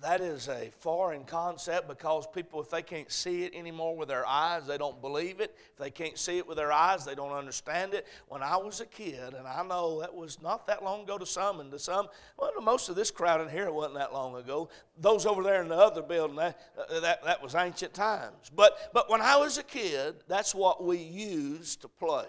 [0.00, 4.24] That is a foreign concept because people, if they can't see it anymore with their
[4.26, 5.56] eyes, they don't believe it.
[5.72, 8.06] If they can't see it with their eyes, they don't understand it.
[8.28, 11.26] When I was a kid, and I know that was not that long ago to
[11.26, 12.06] some, and to some,
[12.38, 14.68] well, to most of this crowd in here, wasn't that long ago.
[14.96, 18.52] Those over there in the other building, that, uh, that, that was ancient times.
[18.54, 22.26] But, but when I was a kid, that's what we used to play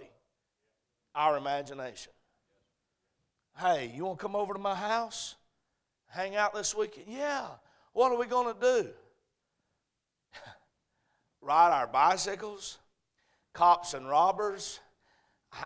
[1.14, 2.14] our imagination.
[3.60, 5.36] Hey, you want to come over to my house?
[6.10, 7.08] Hang out this weekend?
[7.08, 7.48] Yeah.
[7.93, 8.89] What are we going to do?
[11.41, 12.78] Ride our bicycles?
[13.54, 14.80] Cops and robbers?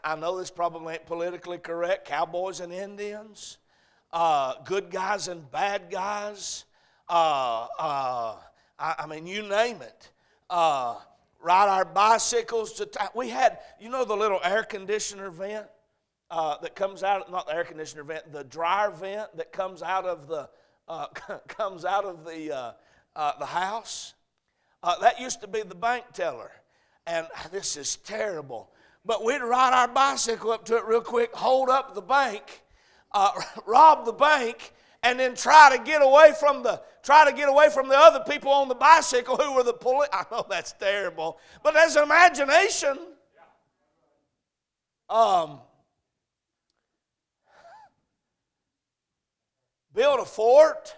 [0.03, 2.07] I know this probably ain't politically correct.
[2.07, 3.57] Cowboys and Indians?
[4.11, 6.65] Uh, good guys and bad guys?
[7.09, 8.35] Uh, uh,
[8.79, 10.11] I, I, mean, you name it.
[10.49, 10.95] Uh,
[11.41, 12.85] ride our bicycles to.
[12.85, 15.65] T- we had, you know, the little air conditioner vent?
[16.33, 20.03] Uh, that comes out, not the air conditioner vent, the dryer vent that comes out
[20.03, 20.49] of the,
[20.87, 21.05] uh,
[21.47, 22.71] comes out of the, uh,
[23.15, 24.15] uh, the house.
[24.81, 26.51] Uh, that used to be the bank teller.
[27.05, 28.71] And this is terrible.
[29.05, 32.63] But we'd ride our bicycle up to it real quick, hold up the bank,
[33.67, 37.69] rob the bank, and then try to get away from the try to get away
[37.69, 40.09] from the other people on the bicycle who were the police.
[40.11, 42.97] I know that's terrible, but as imagination.
[45.09, 45.59] Um,
[49.93, 50.95] build a fort,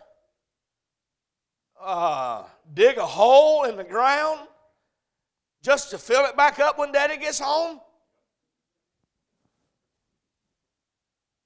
[1.79, 4.47] uh, dig a hole in the ground
[5.61, 7.79] just to fill it back up when daddy gets home?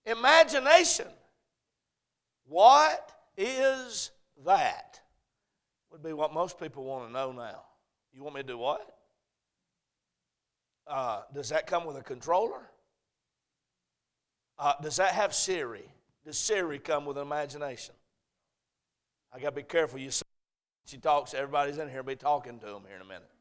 [0.06, 1.08] Imagination.
[2.46, 4.12] What is
[4.46, 5.00] that?
[5.92, 7.62] Would be what most people want to know now.
[8.14, 8.96] You want me to do what?
[10.88, 12.62] Uh, does that come with a controller?
[14.58, 15.88] Uh, does that have Siri?
[16.30, 17.96] Does Siri come with an imagination?
[19.34, 19.98] I got to be careful.
[19.98, 20.22] You see,
[20.86, 23.32] she talks, everybody's in here, be talking to them here in a minute.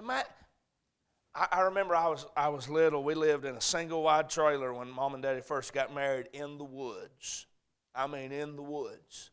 [0.00, 0.22] My,
[1.34, 3.02] I, I remember I was, I was little.
[3.02, 6.58] We lived in a single wide trailer when mom and daddy first got married in
[6.58, 7.46] the woods.
[7.92, 9.32] I mean, in the woods.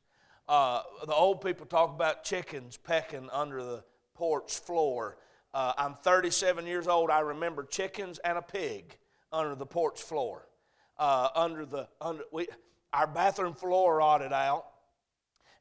[0.49, 3.83] Uh, the old people talk about chickens pecking under the
[4.15, 5.19] porch floor.
[5.53, 7.11] Uh, I'm 37 years old.
[7.11, 8.97] I remember chickens and a pig
[9.31, 10.47] under the porch floor
[10.99, 12.47] uh, under the under we
[12.93, 14.65] our bathroom floor rotted out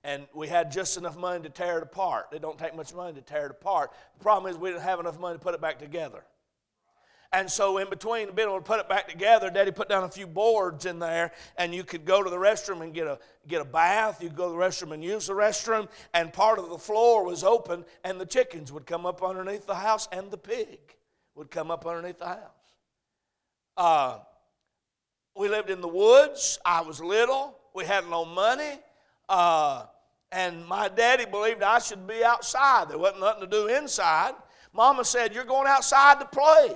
[0.06, 2.26] and we had just enough money to tear it apart.
[2.32, 3.90] It don't take much money to tear it apart.
[4.18, 6.22] The problem is we didn't have enough money to put it back together.
[7.32, 10.08] And so, in between being able to put it back together, Daddy put down a
[10.08, 13.18] few boards in there, and you could go to the restroom and get a
[13.48, 14.22] get a bath.
[14.22, 17.24] You could go to the restroom and use the restroom, and part of the floor
[17.24, 20.78] was open, and the chickens would come up underneath the house, and the pig
[21.34, 22.38] would come up underneath the house.
[23.76, 24.18] Uh,
[25.36, 26.58] we lived in the woods.
[26.64, 27.58] I was little.
[27.74, 28.78] We had no money.
[29.28, 29.84] Uh,
[30.32, 32.88] and my daddy believed I should be outside.
[32.88, 34.34] There wasn't nothing to do inside.
[34.72, 36.74] Mama said, You're going outside to play.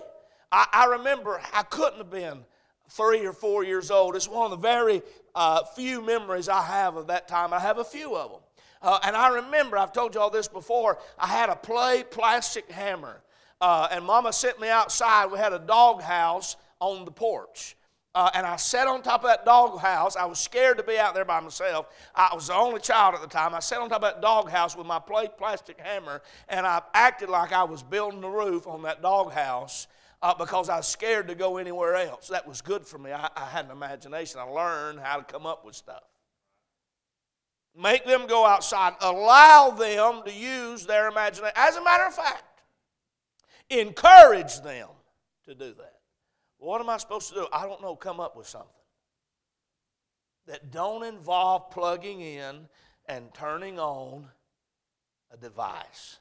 [0.52, 2.44] I, I remember I couldn't have been
[2.88, 4.16] three or four years old.
[4.16, 5.02] It's one of the very
[5.34, 7.52] uh, few memories I have of that time.
[7.52, 8.40] I have a few of them.
[8.82, 12.70] Uh, and I remember, I've told you all this before, I had a play plastic
[12.70, 13.22] hammer.
[13.60, 15.30] Uh, and Mama sent me outside.
[15.30, 17.76] We had a dog house on the porch.
[18.12, 20.16] Uh, and I sat on top of that dog house.
[20.16, 21.86] I was scared to be out there by myself.
[22.14, 23.54] I was the only child at the time.
[23.54, 27.28] I sat on top of that dog house with my plastic hammer, and I acted
[27.28, 29.86] like I was building the roof on that dog house
[30.22, 32.26] uh, because I was scared to go anywhere else.
[32.28, 33.12] That was good for me.
[33.12, 34.40] I, I had an imagination.
[34.40, 36.02] I learned how to come up with stuff.
[37.80, 38.94] Make them go outside.
[39.00, 41.52] Allow them to use their imagination.
[41.54, 42.62] As a matter of fact,
[43.70, 44.88] encourage them
[45.44, 45.99] to do that.
[46.60, 47.46] What am I supposed to do?
[47.52, 47.96] I don't know.
[47.96, 48.70] Come up with something
[50.46, 52.68] that don't involve plugging in
[53.06, 54.26] and turning on
[55.32, 56.18] a device.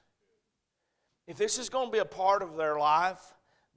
[1.27, 3.21] If this is going to be a part of their life,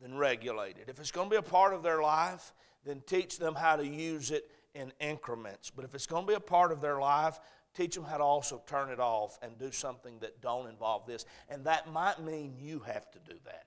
[0.00, 0.88] then regulate it.
[0.88, 3.86] If it's going to be a part of their life, then teach them how to
[3.86, 5.70] use it in increments.
[5.70, 7.40] But if it's going to be a part of their life,
[7.74, 11.26] teach them how to also turn it off and do something that don't involve this.
[11.48, 13.64] And that might mean you have to do that.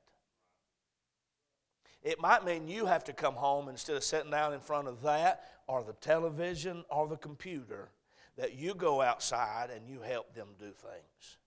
[2.05, 5.01] It might mean you have to come home instead of sitting down in front of
[5.01, 7.89] that or the television or the computer,
[8.37, 11.37] that you go outside and you help them do things.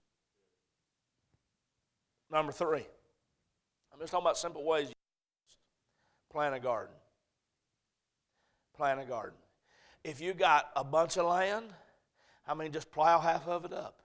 [2.29, 2.85] Number three,
[3.93, 4.91] I'm just talking about simple ways.
[6.29, 6.93] Plant a garden.
[8.75, 9.37] Plant a garden.
[10.03, 11.67] If you got a bunch of land,
[12.45, 14.01] I mean, just plow half of it up.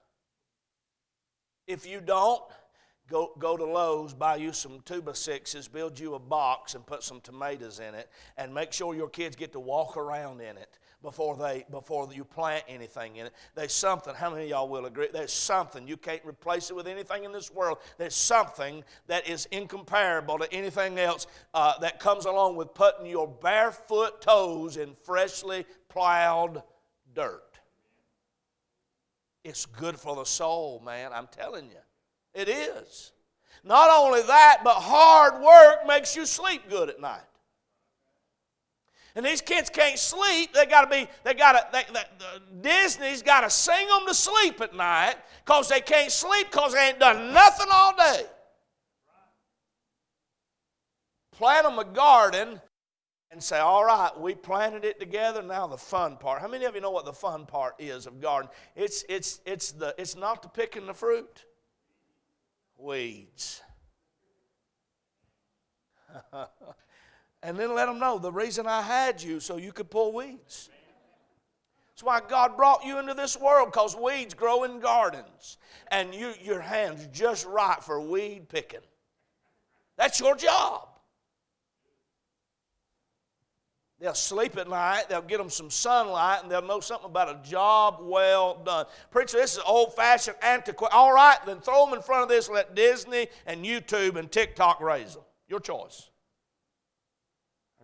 [1.66, 2.42] If you don't,
[3.10, 7.02] Go, go to Lowe's, buy you some by sixes, build you a box, and put
[7.02, 10.78] some tomatoes in it, and make sure your kids get to walk around in it
[11.02, 13.34] before they before you plant anything in it.
[13.54, 14.14] There's something.
[14.14, 15.08] How many of y'all will agree?
[15.12, 17.78] There's something you can't replace it with anything in this world.
[17.98, 23.28] There's something that is incomparable to anything else uh, that comes along with putting your
[23.28, 26.62] barefoot toes in freshly plowed
[27.14, 27.42] dirt.
[29.44, 31.10] It's good for the soul, man.
[31.12, 31.76] I'm telling you.
[32.34, 33.12] It is.
[33.62, 37.20] Not only that, but hard work makes you sleep good at night.
[39.16, 40.52] And these kids can't sleep.
[40.52, 42.02] They got to be, they got to, they, they,
[42.60, 45.14] Disney's got to sing them to sleep at night
[45.44, 48.24] because they can't sleep because they ain't done nothing all day.
[51.32, 52.60] Plant them a garden
[53.30, 55.42] and say, all right, we planted it together.
[55.42, 56.40] Now the fun part.
[56.40, 58.50] How many of you know what the fun part is of garden?
[58.74, 61.44] It's, it's, it's, the, it's not the picking the fruit
[62.78, 63.62] weeds.
[67.42, 70.70] and then let them know the reason I had you so you could pull weeds.
[71.88, 75.58] That's why God brought you into this world because weeds grow in gardens
[75.92, 78.80] and you, your hand's just right for weed picking.
[79.96, 80.88] That's your job.
[84.04, 87.48] They'll sleep at night, they'll get them some sunlight, and they'll know something about a
[87.48, 88.84] job well done.
[89.10, 90.94] Preacher, this is old fashioned, antiquated.
[90.94, 94.82] All right, then throw them in front of this, let Disney and YouTube and TikTok
[94.82, 95.22] raise them.
[95.48, 96.10] Your choice.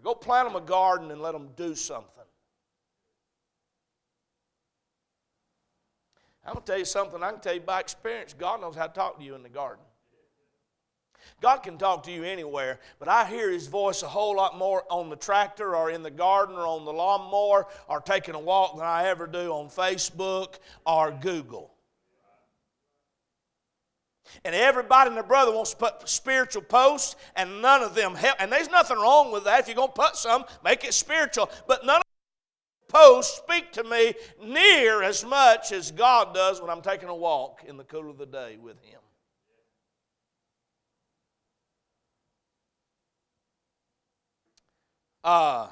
[0.05, 2.11] Go plant them a garden and let them do something.
[6.45, 8.35] I'm going to tell you something I can tell you by experience.
[8.39, 9.83] God knows how to talk to you in the garden.
[11.41, 14.85] God can talk to you anywhere, but I hear His voice a whole lot more
[14.91, 18.77] on the tractor or in the garden or on the lawnmower or taking a walk
[18.77, 20.57] than I ever do on Facebook
[20.87, 21.73] or Google.
[24.45, 28.37] And everybody and their brother wants to put spiritual posts, and none of them help.
[28.39, 29.61] And there's nothing wrong with that.
[29.61, 31.51] If you're going to put some, make it spiritual.
[31.67, 32.03] But none of
[32.89, 37.15] those posts speak to me near as much as God does when I'm taking a
[37.15, 39.01] walk in the cool of the day with Him.
[45.23, 45.69] Uh,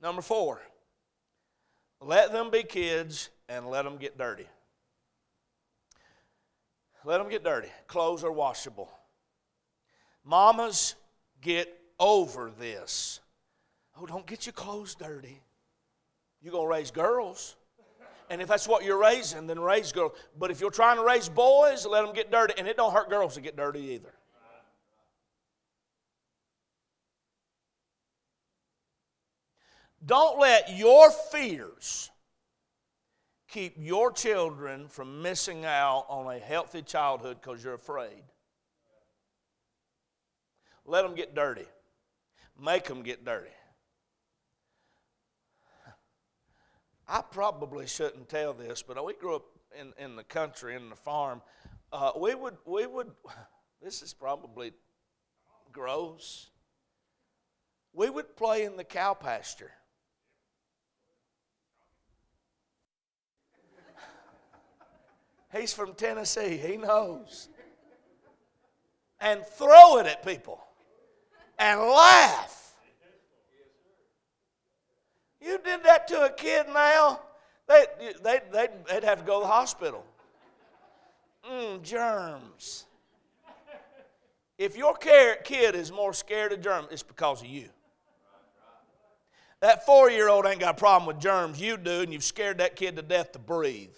[0.00, 0.60] number four,
[2.00, 4.46] let them be kids and let them get dirty.
[7.04, 7.68] Let them get dirty.
[7.86, 8.88] Clothes are washable.
[10.24, 10.94] Mamas,
[11.40, 13.20] get over this.
[14.00, 15.40] Oh, don't get your clothes dirty.
[16.40, 17.56] You're going to raise girls.
[18.30, 20.12] And if that's what you're raising, then raise girls.
[20.38, 22.54] But if you're trying to raise boys, let them get dirty.
[22.56, 24.12] And it don't hurt girls to get dirty either.
[30.04, 32.10] Don't let your fears
[33.48, 38.22] keep your children from missing out on a healthy childhood because you're afraid.
[40.84, 41.66] Let them get dirty.
[42.60, 43.50] Make them get dirty.
[47.06, 49.44] I probably shouldn't tell this, but we grew up
[49.78, 51.42] in, in the country, in the farm.
[51.92, 53.10] Uh, we would, we would,
[53.82, 54.72] this is probably
[55.70, 56.50] gross.
[57.92, 59.72] We would play in the cow pasture.
[65.54, 66.56] He's from Tennessee.
[66.56, 67.48] He knows.
[69.20, 70.60] And throw it at people
[71.58, 72.74] and laugh.
[75.40, 77.20] You did that to a kid now,
[77.68, 77.84] they,
[78.22, 80.04] they, they'd, they'd have to go to the hospital.
[81.48, 82.86] Mm, germs.
[84.58, 87.68] If your kid is more scared of germs, it's because of you.
[89.60, 91.60] That four year old ain't got a problem with germs.
[91.60, 93.90] You do, and you've scared that kid to death to breathe.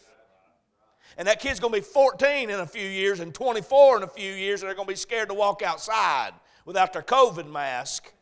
[1.17, 4.09] And that kid's going to be 14 in a few years and 24 in a
[4.09, 6.33] few years, and they're going to be scared to walk outside
[6.65, 8.12] without their COVID mask.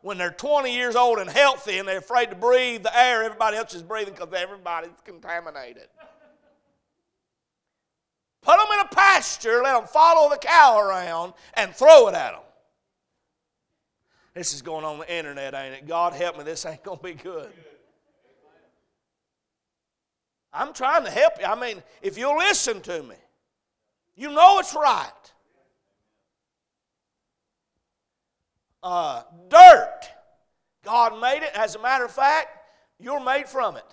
[0.00, 3.56] When they're 20 years old and healthy and they're afraid to breathe the air everybody
[3.56, 5.86] else is breathing because everybody's contaminated.
[8.42, 12.32] Put them in a pasture, let them follow the cow around, and throw it at
[12.32, 12.40] them.
[14.34, 15.86] This is going on the internet, ain't it?
[15.86, 17.52] God help me, this ain't going to be good.
[20.52, 21.46] I'm trying to help you.
[21.46, 23.16] I mean, if you'll listen to me,
[24.14, 25.10] you know it's right.
[28.82, 30.00] Uh, dirt.
[30.84, 31.52] God made it.
[31.54, 32.48] As a matter of fact,
[32.98, 33.84] you're made from it.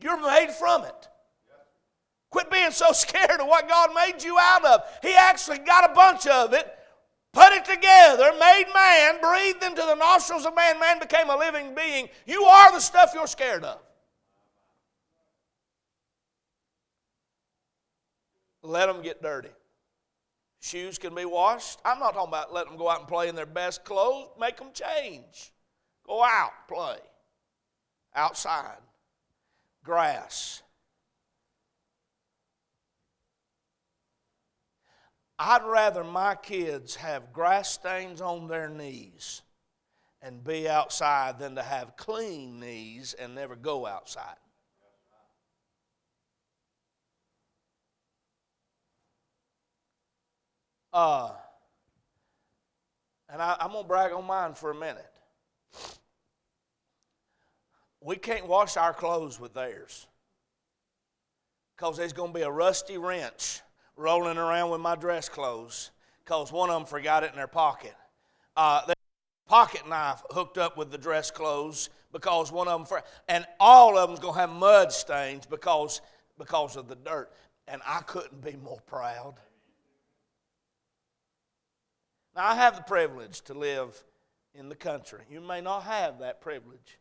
[0.00, 1.08] You're made from it.
[2.30, 4.80] Quit being so scared of what God made you out of.
[5.02, 6.66] He actually got a bunch of it
[7.32, 11.74] put it together, made man, breathed into the nostrils of man, man became a living
[11.74, 12.08] being.
[12.26, 13.80] You are the stuff you're scared of.
[18.62, 19.50] Let them get dirty.
[20.60, 21.80] Shoes can be washed.
[21.84, 24.28] I'm not talking about letting them go out and play in their best clothes.
[24.38, 25.52] Make them change.
[26.06, 26.98] Go out, play.
[28.14, 28.78] Outside.
[29.82, 30.62] Grass.
[35.44, 39.42] I'd rather my kids have grass stains on their knees
[40.20, 44.36] and be outside than to have clean knees and never go outside.
[50.92, 51.32] Uh,
[53.28, 55.12] and I, I'm going to brag on mine for a minute.
[58.00, 60.06] We can't wash our clothes with theirs
[61.76, 63.60] because there's going to be a rusty wrench
[64.02, 65.92] rolling around with my dress clothes
[66.24, 67.94] because one of them forgot it in their pocket.
[68.56, 68.94] Uh, a
[69.48, 73.96] pocket knife hooked up with the dress clothes because one of them, for, and all
[73.96, 76.02] of them's going to have mud stains because,
[76.38, 77.32] because of the dirt.
[77.68, 79.34] And I couldn't be more proud.
[82.34, 84.02] Now, I have the privilege to live
[84.54, 85.20] in the country.
[85.30, 86.98] You may not have that privilege,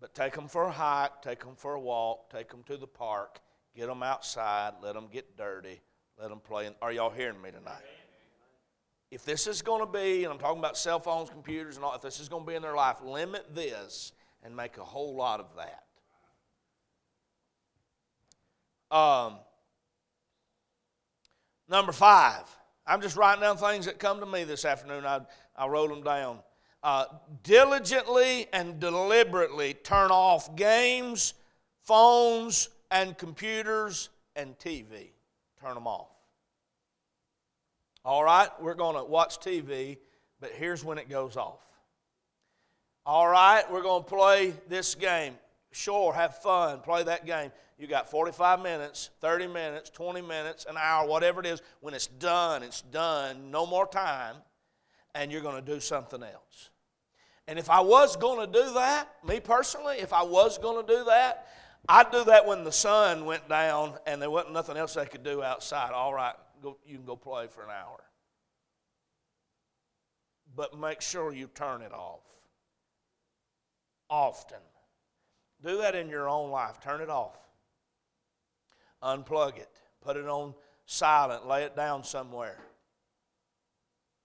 [0.00, 2.86] but take them for a hike, take them for a walk, take them to the
[2.86, 3.40] park,
[3.74, 5.80] get them outside, let them get dirty,
[6.18, 6.66] let them play.
[6.66, 7.82] And Are y'all hearing me tonight?
[9.10, 11.94] If this is going to be, and I'm talking about cell phones, computers, and all,
[11.94, 15.14] if this is going to be in their life, limit this and make a whole
[15.14, 15.84] lot of that.
[18.96, 19.38] Um,
[21.68, 22.44] number five.
[22.86, 25.06] I'm just writing down things that come to me this afternoon.
[25.06, 25.20] I,
[25.56, 26.40] I wrote them down.
[26.82, 27.04] Uh,
[27.44, 31.34] diligently and deliberately turn off games,
[31.82, 35.10] phones, and computers and TV.
[35.62, 36.08] Turn them off.
[38.04, 39.96] All right, we're going to watch TV,
[40.40, 41.60] but here's when it goes off.
[43.06, 45.34] All right, we're going to play this game.
[45.70, 47.52] Sure, have fun, play that game.
[47.78, 51.62] You got 45 minutes, 30 minutes, 20 minutes, an hour, whatever it is.
[51.80, 53.50] When it's done, it's done.
[53.52, 54.36] No more time.
[55.14, 56.70] And you're going to do something else.
[57.46, 60.92] And if I was going to do that, me personally, if I was going to
[60.92, 61.48] do that,
[61.88, 65.24] I'd do that when the sun went down and there wasn't nothing else they could
[65.24, 65.92] do outside.
[65.92, 68.00] All right, go, you can go play for an hour.
[70.54, 72.22] But make sure you turn it off.
[74.08, 74.58] Often.
[75.64, 76.80] Do that in your own life.
[76.80, 77.36] Turn it off.
[79.02, 79.70] Unplug it.
[80.02, 80.54] Put it on
[80.86, 81.46] silent.
[81.46, 82.58] Lay it down somewhere.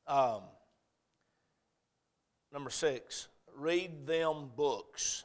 [0.05, 0.41] Um,
[2.53, 5.23] number six, read them books,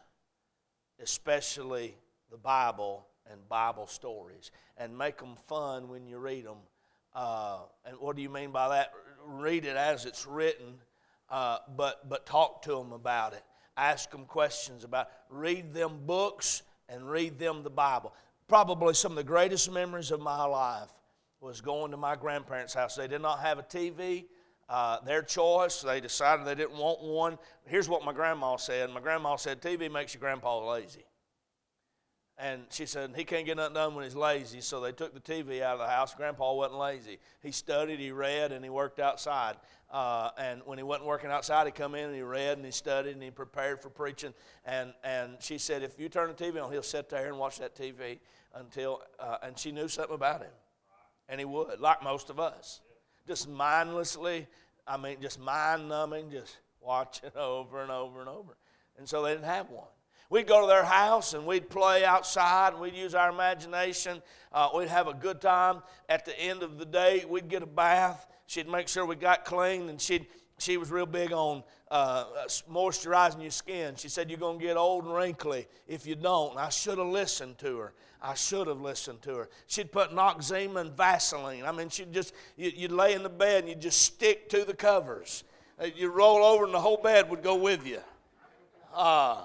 [1.01, 1.97] especially
[2.33, 6.57] the Bible and Bible stories, and make them fun when you read them.
[7.15, 8.93] Uh, and what do you mean by that?
[9.25, 10.75] Read it as it's written,
[11.31, 13.45] uh, but but talk to them about it.
[13.77, 15.07] Ask them questions about.
[15.07, 15.13] It.
[15.31, 18.13] Read them books and read them the Bible.
[18.49, 20.91] Probably some of the greatest memories of my life
[21.41, 22.97] was going to my grandparents' house.
[22.97, 24.25] They did not have a TV.
[24.69, 25.83] Uh, their choice.
[25.83, 27.39] They decided they didn't want one.
[27.67, 28.91] Here's what my grandma said.
[28.91, 31.05] My grandma said, TV makes your grandpa lazy.
[32.39, 34.61] And she said, he can't get nothing done when he's lazy.
[34.63, 36.15] So they took the TV out of the house.
[36.15, 37.19] Grandpa wasn't lazy.
[37.43, 39.57] He studied, he read, and he worked outside.
[39.91, 42.73] Uh, and when he wasn't working outside, he'd come in and he read and he
[42.73, 44.33] studied and he prepared for preaching.
[44.65, 47.59] And, and she said, if you turn the TV on, he'll sit there and watch
[47.59, 48.19] that TV
[48.55, 50.51] until, uh, and she knew something about him.
[51.29, 52.81] And he would, like most of us.
[53.27, 54.47] Just mindlessly,
[54.87, 58.57] I mean, just mind numbing, just watching over and over and over.
[58.99, 59.87] And so they didn't have one.
[60.33, 64.23] We'd go to their house and we'd play outside and we'd use our imagination.
[64.51, 65.83] Uh, we'd have a good time.
[66.09, 68.27] At the end of the day, we'd get a bath.
[68.47, 70.27] She'd make sure we got clean and she'd,
[70.57, 72.25] she was real big on uh,
[72.73, 73.95] moisturizing your skin.
[73.97, 76.53] She said, You're going to get old and wrinkly if you don't.
[76.53, 77.93] And I should have listened to her.
[78.23, 79.51] I should have listened to her.
[79.67, 81.67] She'd put Noxzema and Vaseline.
[81.67, 84.65] I mean, she'd just, you, would lay in the bed and you'd just stick to
[84.65, 85.45] the covers.
[85.79, 88.01] Uh, you'd roll over and the whole bed would go with you.
[88.95, 89.43] Uh,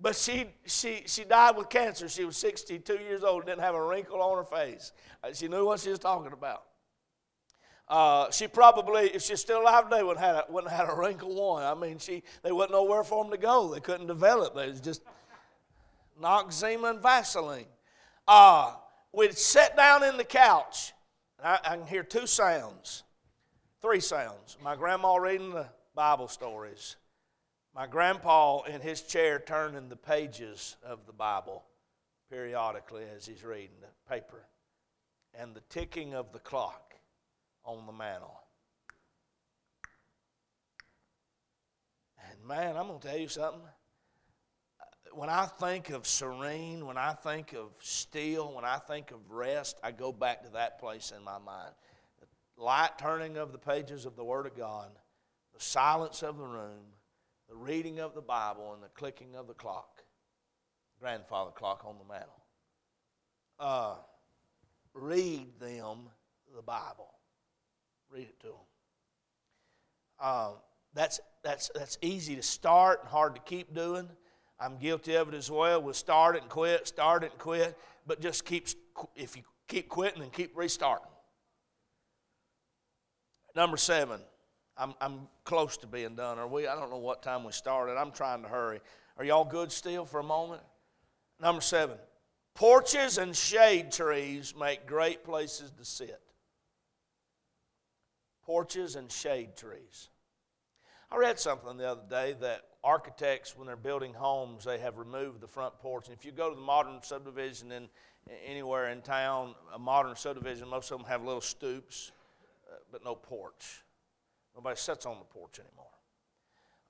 [0.00, 2.08] but she, she, she died with cancer.
[2.08, 4.92] She was 62 years old, didn't have a wrinkle on her face.
[5.24, 6.64] Uh, she knew what she was talking about.
[7.88, 11.34] Uh, she probably, if she's still alive today, wouldn't have, wouldn't have had a wrinkle
[11.34, 11.64] one.
[11.64, 13.72] I mean, she, they wasn't nowhere for them to go.
[13.72, 14.54] They couldn't develop.
[14.54, 15.02] They was just
[16.22, 17.66] Noxzema and Vaseline.
[18.26, 18.74] Uh,
[19.12, 20.92] we'd sit down in the couch.
[21.42, 23.04] I, I can hear two sounds,
[23.80, 24.58] three sounds.
[24.62, 26.96] My grandma reading the Bible stories
[27.78, 31.62] my grandpa in his chair turning the pages of the Bible
[32.28, 34.48] periodically as he's reading the paper,
[35.32, 36.94] and the ticking of the clock
[37.64, 38.40] on the mantle.
[42.28, 43.60] And man, I'm going to tell you something.
[45.12, 49.78] when I think of serene, when I think of still, when I think of rest,
[49.84, 51.70] I go back to that place in my mind.
[52.56, 54.90] The light turning of the pages of the Word of God,
[55.54, 56.97] the silence of the room,
[57.48, 60.02] the reading of the Bible, and the clicking of the clock,
[61.00, 62.44] grandfather clock on the mantle.
[63.58, 63.94] Uh,
[64.94, 66.10] read them
[66.54, 67.10] the Bible.
[68.10, 68.56] Read it to them.
[70.20, 70.50] Uh,
[70.94, 74.08] that's, that's, that's easy to start and hard to keep doing.
[74.60, 75.80] I'm guilty of it as well.
[75.80, 78.66] We'll start it and quit, start it and quit, but just keep,
[79.14, 81.06] if you keep quitting and keep restarting.
[83.54, 84.20] Number seven,
[84.78, 86.38] I'm, I'm close to being done.
[86.38, 86.68] Are we?
[86.68, 87.96] I don't know what time we started.
[87.98, 88.80] I'm trying to hurry.
[89.16, 90.62] Are y'all good still for a moment?
[91.40, 91.96] Number seven,
[92.54, 96.20] porches and shade trees make great places to sit.
[98.44, 100.08] Porches and shade trees.
[101.10, 105.40] I read something the other day that architects, when they're building homes, they have removed
[105.40, 106.08] the front porch.
[106.08, 107.88] And if you go to the modern subdivision in
[108.46, 112.12] anywhere in town, a modern subdivision, most of them have little stoops,
[112.70, 113.82] uh, but no porch.
[114.58, 115.86] Nobody sits on the porch anymore.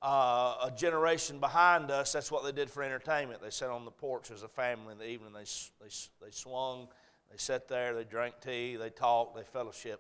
[0.00, 3.42] Uh, a generation behind us, that's what they did for entertainment.
[3.42, 5.34] They sat on the porch as a family in the evening.
[5.34, 5.44] They,
[5.84, 5.90] they,
[6.24, 6.88] they swung,
[7.30, 9.98] they sat there, they drank tea, they talked, they fellowshipped.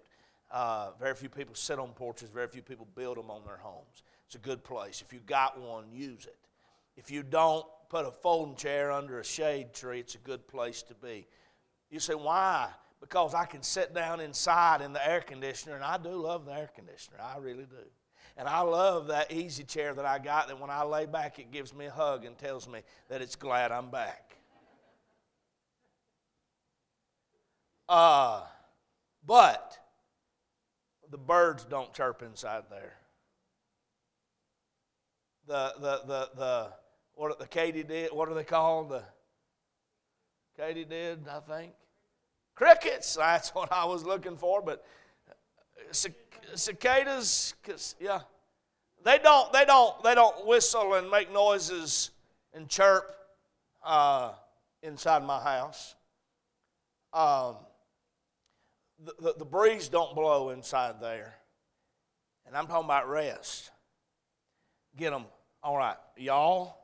[0.50, 4.02] Uh, very few people sit on porches, very few people build them on their homes.
[4.24, 5.02] It's a good place.
[5.06, 6.38] If you got one, use it.
[6.96, 10.00] If you don't, put a folding chair under a shade tree.
[10.00, 11.26] It's a good place to be.
[11.90, 12.70] You say, why?
[13.00, 16.52] Because I can sit down inside in the air conditioner, and I do love the
[16.52, 17.18] air conditioner.
[17.22, 17.76] I really do.
[18.36, 21.50] And I love that easy chair that I got that when I lay back, it
[21.50, 24.36] gives me a hug and tells me that it's glad I'm back.
[27.88, 28.42] Uh,
[29.26, 29.78] but
[31.10, 32.98] the birds don't chirp inside there
[35.48, 36.68] the the the the
[37.14, 39.02] what the katydid what are they called the
[40.58, 41.72] katydid I think
[42.58, 43.14] crickets.
[43.14, 44.84] That's what I was looking for but
[46.54, 48.20] cicadas because, yeah.
[49.04, 52.10] They don't they don't they don't whistle and make noises
[52.52, 53.14] and chirp
[53.84, 54.32] uh,
[54.82, 55.94] inside my house.
[57.12, 57.54] Um,
[59.04, 61.32] the, the, the breeze don't blow inside there.
[62.44, 63.70] And I'm talking about rest.
[64.96, 65.26] Get them
[65.62, 66.76] all right, y'all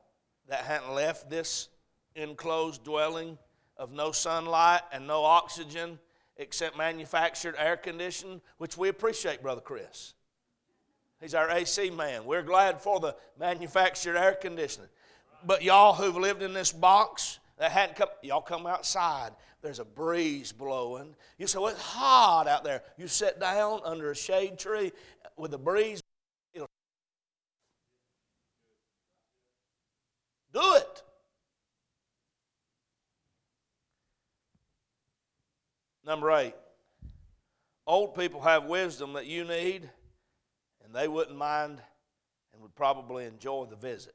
[0.48, 1.68] that hadn't left this
[2.14, 3.38] enclosed dwelling
[3.76, 5.98] of no sunlight and no oxygen
[6.36, 10.14] except manufactured air conditioning, which we appreciate, Brother Chris.
[11.20, 12.24] He's our AC man.
[12.24, 14.88] We're glad for the manufactured air conditioning.
[15.46, 19.32] But y'all who've lived in this box that hadn't come, y'all come outside.
[19.62, 21.14] There's a breeze blowing.
[21.38, 22.82] You say, well, it's hot out there.
[22.98, 24.92] You sit down under a shade tree
[25.36, 26.02] with a breeze
[30.54, 31.02] Do it.
[36.06, 36.54] Number eight,
[37.86, 39.88] old people have wisdom that you need,
[40.84, 41.80] and they wouldn't mind
[42.52, 44.14] and would probably enjoy the visit.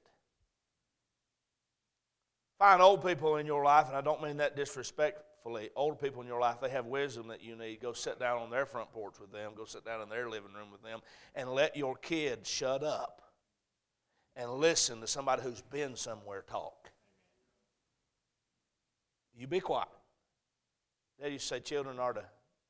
[2.60, 5.70] Find old people in your life, and I don't mean that disrespectfully.
[5.76, 7.80] Old people in your life, they have wisdom that you need.
[7.80, 10.54] Go sit down on their front porch with them, go sit down in their living
[10.54, 11.00] room with them,
[11.36, 13.22] and let your kids shut up
[14.36, 16.92] and listen to somebody who's been somewhere talk.
[19.36, 19.88] You be quiet.
[21.22, 22.24] They used to say children are to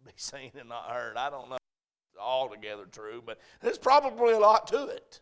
[0.05, 1.17] be seen and not heard.
[1.17, 5.21] I don't know it's altogether true, but there's probably a lot to it.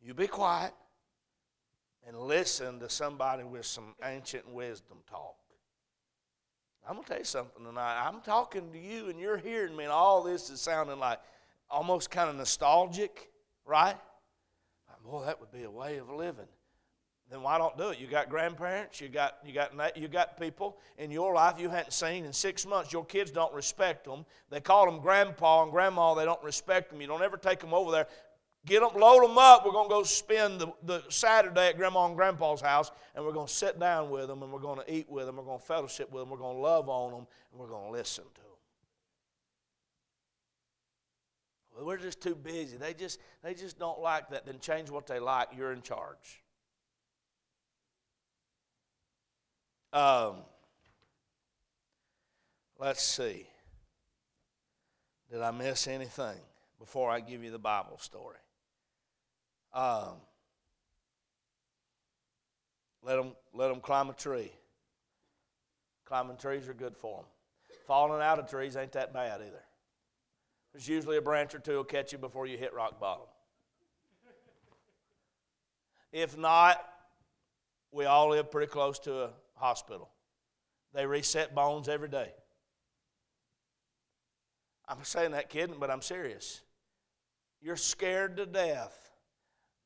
[0.00, 0.72] You be quiet
[2.06, 5.36] and listen to somebody with some ancient wisdom talk.
[6.86, 8.04] I'm going to tell you something tonight.
[8.04, 11.20] I'm talking to you and you're hearing me, and all this is sounding like
[11.70, 13.30] almost kind of nostalgic,
[13.64, 13.96] right?
[15.04, 16.46] boy, that would be a way of living.
[17.32, 17.98] Then why don't do it?
[17.98, 21.94] You got grandparents, you got you got you got people in your life you hadn't
[21.94, 22.92] seen in six months.
[22.92, 24.26] Your kids don't respect them.
[24.50, 26.12] They call them grandpa and grandma.
[26.12, 27.00] They don't respect them.
[27.00, 28.06] You don't ever take them over there.
[28.66, 29.64] Get them, load them up.
[29.64, 33.32] We're going to go spend the, the Saturday at grandma and grandpa's house, and we're
[33.32, 35.58] going to sit down with them, and we're going to eat with them, we're going
[35.58, 38.24] to fellowship with them, we're going to love on them, and we're going to listen
[38.24, 38.50] to them.
[41.74, 42.76] Well, we're just too busy.
[42.76, 44.44] They just, they just don't like that.
[44.44, 45.48] Then change what they like.
[45.56, 46.41] You're in charge.
[49.92, 50.36] Um,
[52.78, 53.46] let's see.
[55.30, 56.36] Did I miss anything
[56.78, 58.36] before I give you the Bible story?
[59.74, 60.16] Um,
[63.02, 64.52] let them, let them climb a tree.
[66.04, 67.26] Climbing trees are good for them.
[67.86, 69.62] Falling out of trees ain't that bad either.
[70.72, 73.26] There's usually a branch or two will catch you before you hit rock bottom.
[76.12, 76.82] If not,
[77.90, 79.30] we all live pretty close to a
[79.62, 80.10] hospital.
[80.92, 82.32] They reset bones every day.
[84.88, 86.60] I'm saying that kidding, but I'm serious.
[87.62, 88.98] You're scared to death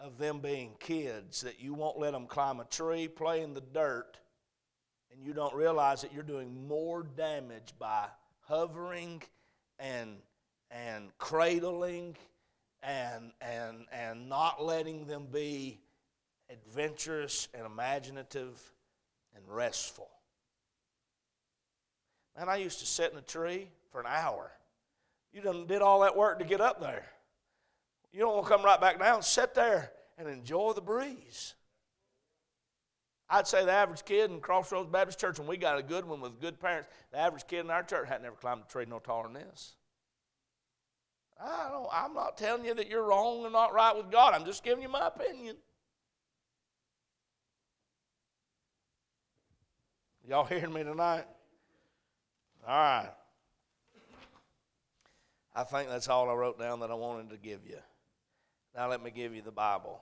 [0.00, 3.60] of them being kids that you won't let them climb a tree, play in the
[3.60, 4.18] dirt,
[5.12, 8.06] and you don't realize that you're doing more damage by
[8.40, 9.22] hovering
[9.78, 10.16] and
[10.70, 12.16] and cradling
[12.82, 15.78] and and and not letting them be
[16.50, 18.58] adventurous and imaginative
[19.36, 20.08] and restful.
[22.36, 24.50] Man, I used to sit in a tree for an hour.
[25.32, 27.04] You done did all that work to get up there.
[28.12, 29.22] You don't want to come right back down.
[29.22, 31.54] Sit there and enjoy the breeze.
[33.28, 36.20] I'd say the average kid in Crossroads Baptist Church, and we got a good one
[36.20, 38.98] with good parents, the average kid in our church had never climbed a tree no
[38.98, 39.74] taller than this.
[41.38, 44.32] I don't, I'm not telling you that you're wrong or not right with God.
[44.32, 45.56] I'm just giving you my opinion.
[50.28, 51.24] Y'all hearing me tonight?
[52.66, 53.10] All right.
[55.54, 57.78] I think that's all I wrote down that I wanted to give you.
[58.74, 60.00] Now let me give you the Bible.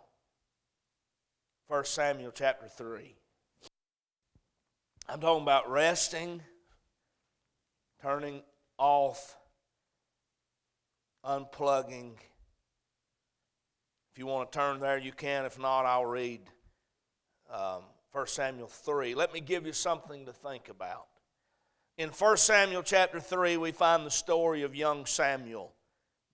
[1.68, 3.14] 1 Samuel chapter 3.
[5.11, 6.41] I'm talking about resting,
[8.01, 8.41] turning
[8.79, 9.37] off,
[11.22, 12.12] unplugging.
[14.12, 15.45] If you want to turn there, you can.
[15.45, 16.41] If not, I'll read
[17.53, 17.83] um,
[18.14, 19.16] 1 Samuel 3.
[19.16, 21.06] Let me give you something to think about.
[21.98, 25.72] In 1 Samuel chapter 3, we find the story of young Samuel,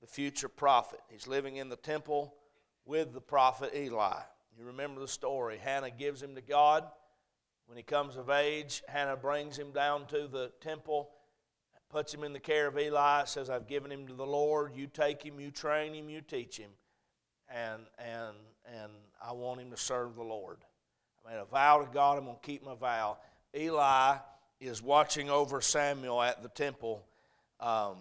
[0.02, 1.00] the future prophet.
[1.08, 2.34] He's living in the temple
[2.84, 4.20] with the prophet Eli.
[4.58, 5.56] You remember the story.
[5.56, 6.84] Hannah gives him to God.
[7.64, 11.08] When he comes of age, Hannah brings him down to the temple,
[11.88, 14.76] puts him in the care of Eli, says, I've given him to the Lord.
[14.76, 16.72] You take him, you train him, you teach him.
[17.48, 18.92] And, and, and
[19.26, 20.58] I want him to serve the Lord.
[21.30, 23.18] Made a vow to God, I'm going to keep my vow.
[23.56, 24.16] Eli
[24.60, 27.04] is watching over Samuel at the temple.
[27.60, 27.98] Um,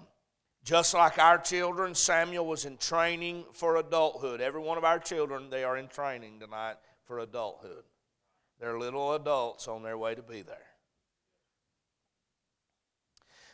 [0.64, 4.42] just like our children, Samuel was in training for adulthood.
[4.42, 7.84] Every one of our children, they are in training tonight for adulthood.
[8.60, 10.58] They're little adults on their way to be there.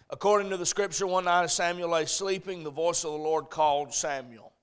[0.09, 3.49] According to the scripture, one night as Samuel lay sleeping, the voice of the Lord
[3.49, 4.53] called Samuel.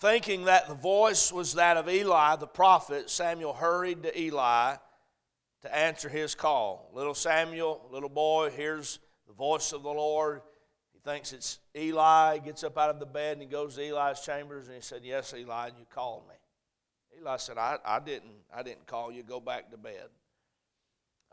[0.00, 4.76] Thinking that the voice was that of Eli, the prophet, Samuel hurried to Eli
[5.62, 6.88] to answer his call.
[6.94, 10.42] Little Samuel, little boy, hears the voice of the Lord.
[10.92, 12.34] He thinks it's Eli.
[12.34, 14.82] He gets up out of the bed and he goes to Eli's chambers and he
[14.82, 16.34] said, Yes, Eli, you called me.
[17.20, 19.24] Eli said, I, I, didn't, I didn't call you.
[19.24, 20.08] Go back to bed.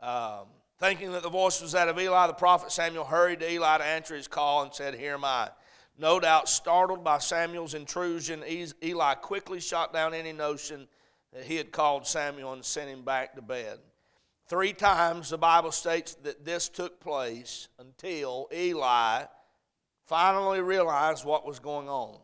[0.00, 0.46] Um,
[0.80, 3.84] thinking that the voice was that of Eli, the prophet Samuel hurried to Eli to
[3.84, 5.50] answer his call and said, Here am I.
[5.98, 8.44] No doubt startled by Samuel's intrusion,
[8.82, 10.88] Eli quickly shot down any notion
[11.32, 13.78] that he had called Samuel and sent him back to bed.
[14.48, 19.24] Three times the Bible states that this took place until Eli
[20.06, 22.18] finally realized what was going on.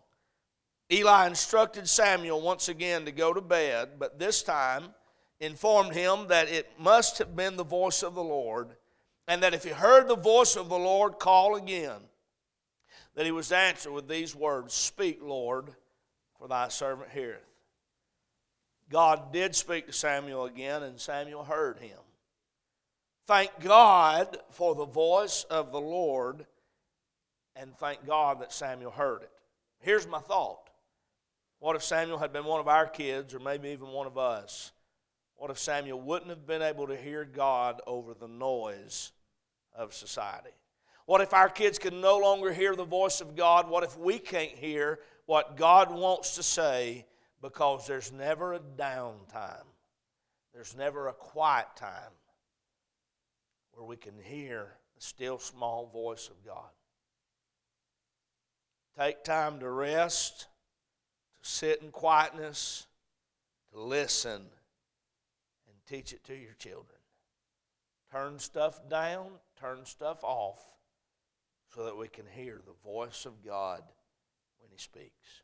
[0.91, 4.95] Eli instructed Samuel once again to go to bed, but this time
[5.41, 8.77] informed him that it must have been the voice of the Lord,
[9.27, 12.03] and that if he heard the voice of the Lord call again,
[13.15, 15.75] that he was answered with these words Speak, Lord,
[16.39, 17.41] for thy servant heareth.
[18.91, 21.99] God did speak to Samuel again, and Samuel heard him.
[23.27, 26.45] Thank God for the voice of the Lord,
[27.57, 29.31] and thank God that Samuel heard it.
[29.81, 30.69] Here's my thought
[31.61, 34.73] What if Samuel had been one of our kids, or maybe even one of us?
[35.37, 39.13] What if Samuel wouldn't have been able to hear God over the noise
[39.75, 40.51] of society?
[41.07, 43.69] What if our kids can no longer hear the voice of God?
[43.69, 47.07] What if we can't hear what God wants to say
[47.41, 49.67] because there's never a downtime?
[50.55, 52.13] There's never a quiet time
[53.73, 56.71] where we can hear the still small voice of God.
[58.99, 60.47] Take time to rest,
[61.43, 62.87] to sit in quietness,
[63.73, 64.43] to listen,
[65.67, 66.99] and teach it to your children.
[68.11, 69.29] Turn stuff down,
[69.59, 70.61] turn stuff off,
[71.75, 73.83] so that we can hear the voice of God
[74.59, 75.43] when He speaks.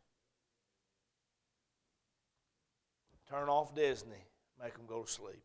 [3.28, 4.24] Turn off Disney,
[4.62, 5.42] make them go to sleep.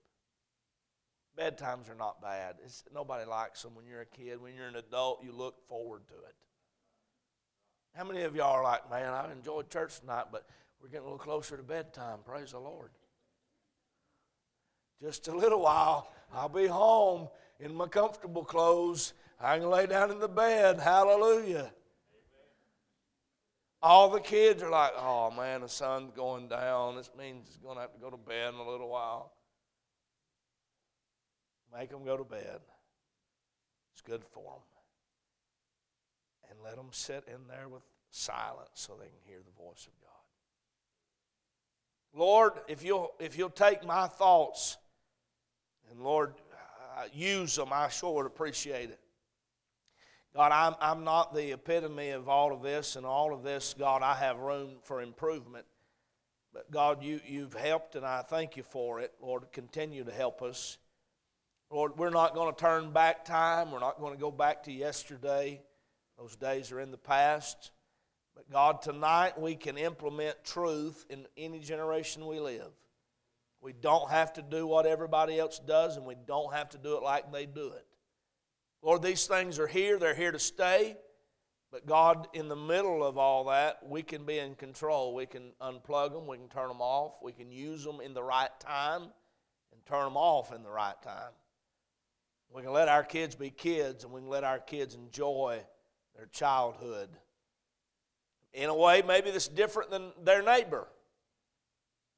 [1.37, 2.55] Bedtimes are not bad.
[2.63, 4.39] It's, nobody likes them when you're a kid.
[4.39, 6.35] When you're an adult, you look forward to it.
[7.95, 10.47] How many of y'all are like, man, I enjoyed church tonight, but
[10.81, 12.19] we're getting a little closer to bedtime.
[12.25, 12.91] Praise the Lord.
[15.01, 17.29] Just a little while, I'll be home
[17.59, 19.13] in my comfortable clothes.
[19.43, 20.79] I can lay down in the bed.
[20.79, 21.69] Hallelujah.
[23.81, 26.95] All the kids are like, oh man, the sun's going down.
[26.95, 29.33] This means it's going to have to go to bed in a little while.
[31.77, 32.61] make them go to bed.
[33.91, 34.61] It's good for them.
[36.49, 39.93] And let them sit in there with silence so they can hear the voice of
[40.01, 40.13] God.
[42.15, 44.77] Lord, if you'll, if you'll take my thoughts
[45.91, 46.35] and Lord,
[46.97, 48.99] uh, use them, I sure would appreciate it.
[50.35, 54.01] God, I'm, I'm not the epitome of all of this, and all of this, God,
[54.01, 55.65] I have room for improvement.
[56.53, 59.13] But God, you, you've helped, and I thank you for it.
[59.21, 60.77] Lord, continue to help us.
[61.69, 63.71] Lord, we're not going to turn back time.
[63.71, 65.61] We're not going to go back to yesterday.
[66.17, 67.71] Those days are in the past.
[68.35, 72.71] But God, tonight we can implement truth in any generation we live.
[73.61, 76.97] We don't have to do what everybody else does, and we don't have to do
[76.97, 77.85] it like they do it.
[78.83, 80.97] Lord, these things are here, they're here to stay.
[81.71, 85.15] But God, in the middle of all that, we can be in control.
[85.15, 88.21] We can unplug them, we can turn them off, we can use them in the
[88.21, 89.01] right time
[89.71, 91.31] and turn them off in the right time.
[92.53, 95.61] We can let our kids be kids and we can let our kids enjoy
[96.15, 97.09] their childhood.
[98.53, 100.87] In a way, maybe that's different than their neighbor,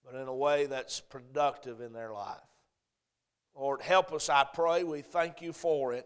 [0.04, 2.36] but in a way that's productive in their life.
[3.56, 4.84] Lord, help us, I pray.
[4.84, 6.06] We thank you for it.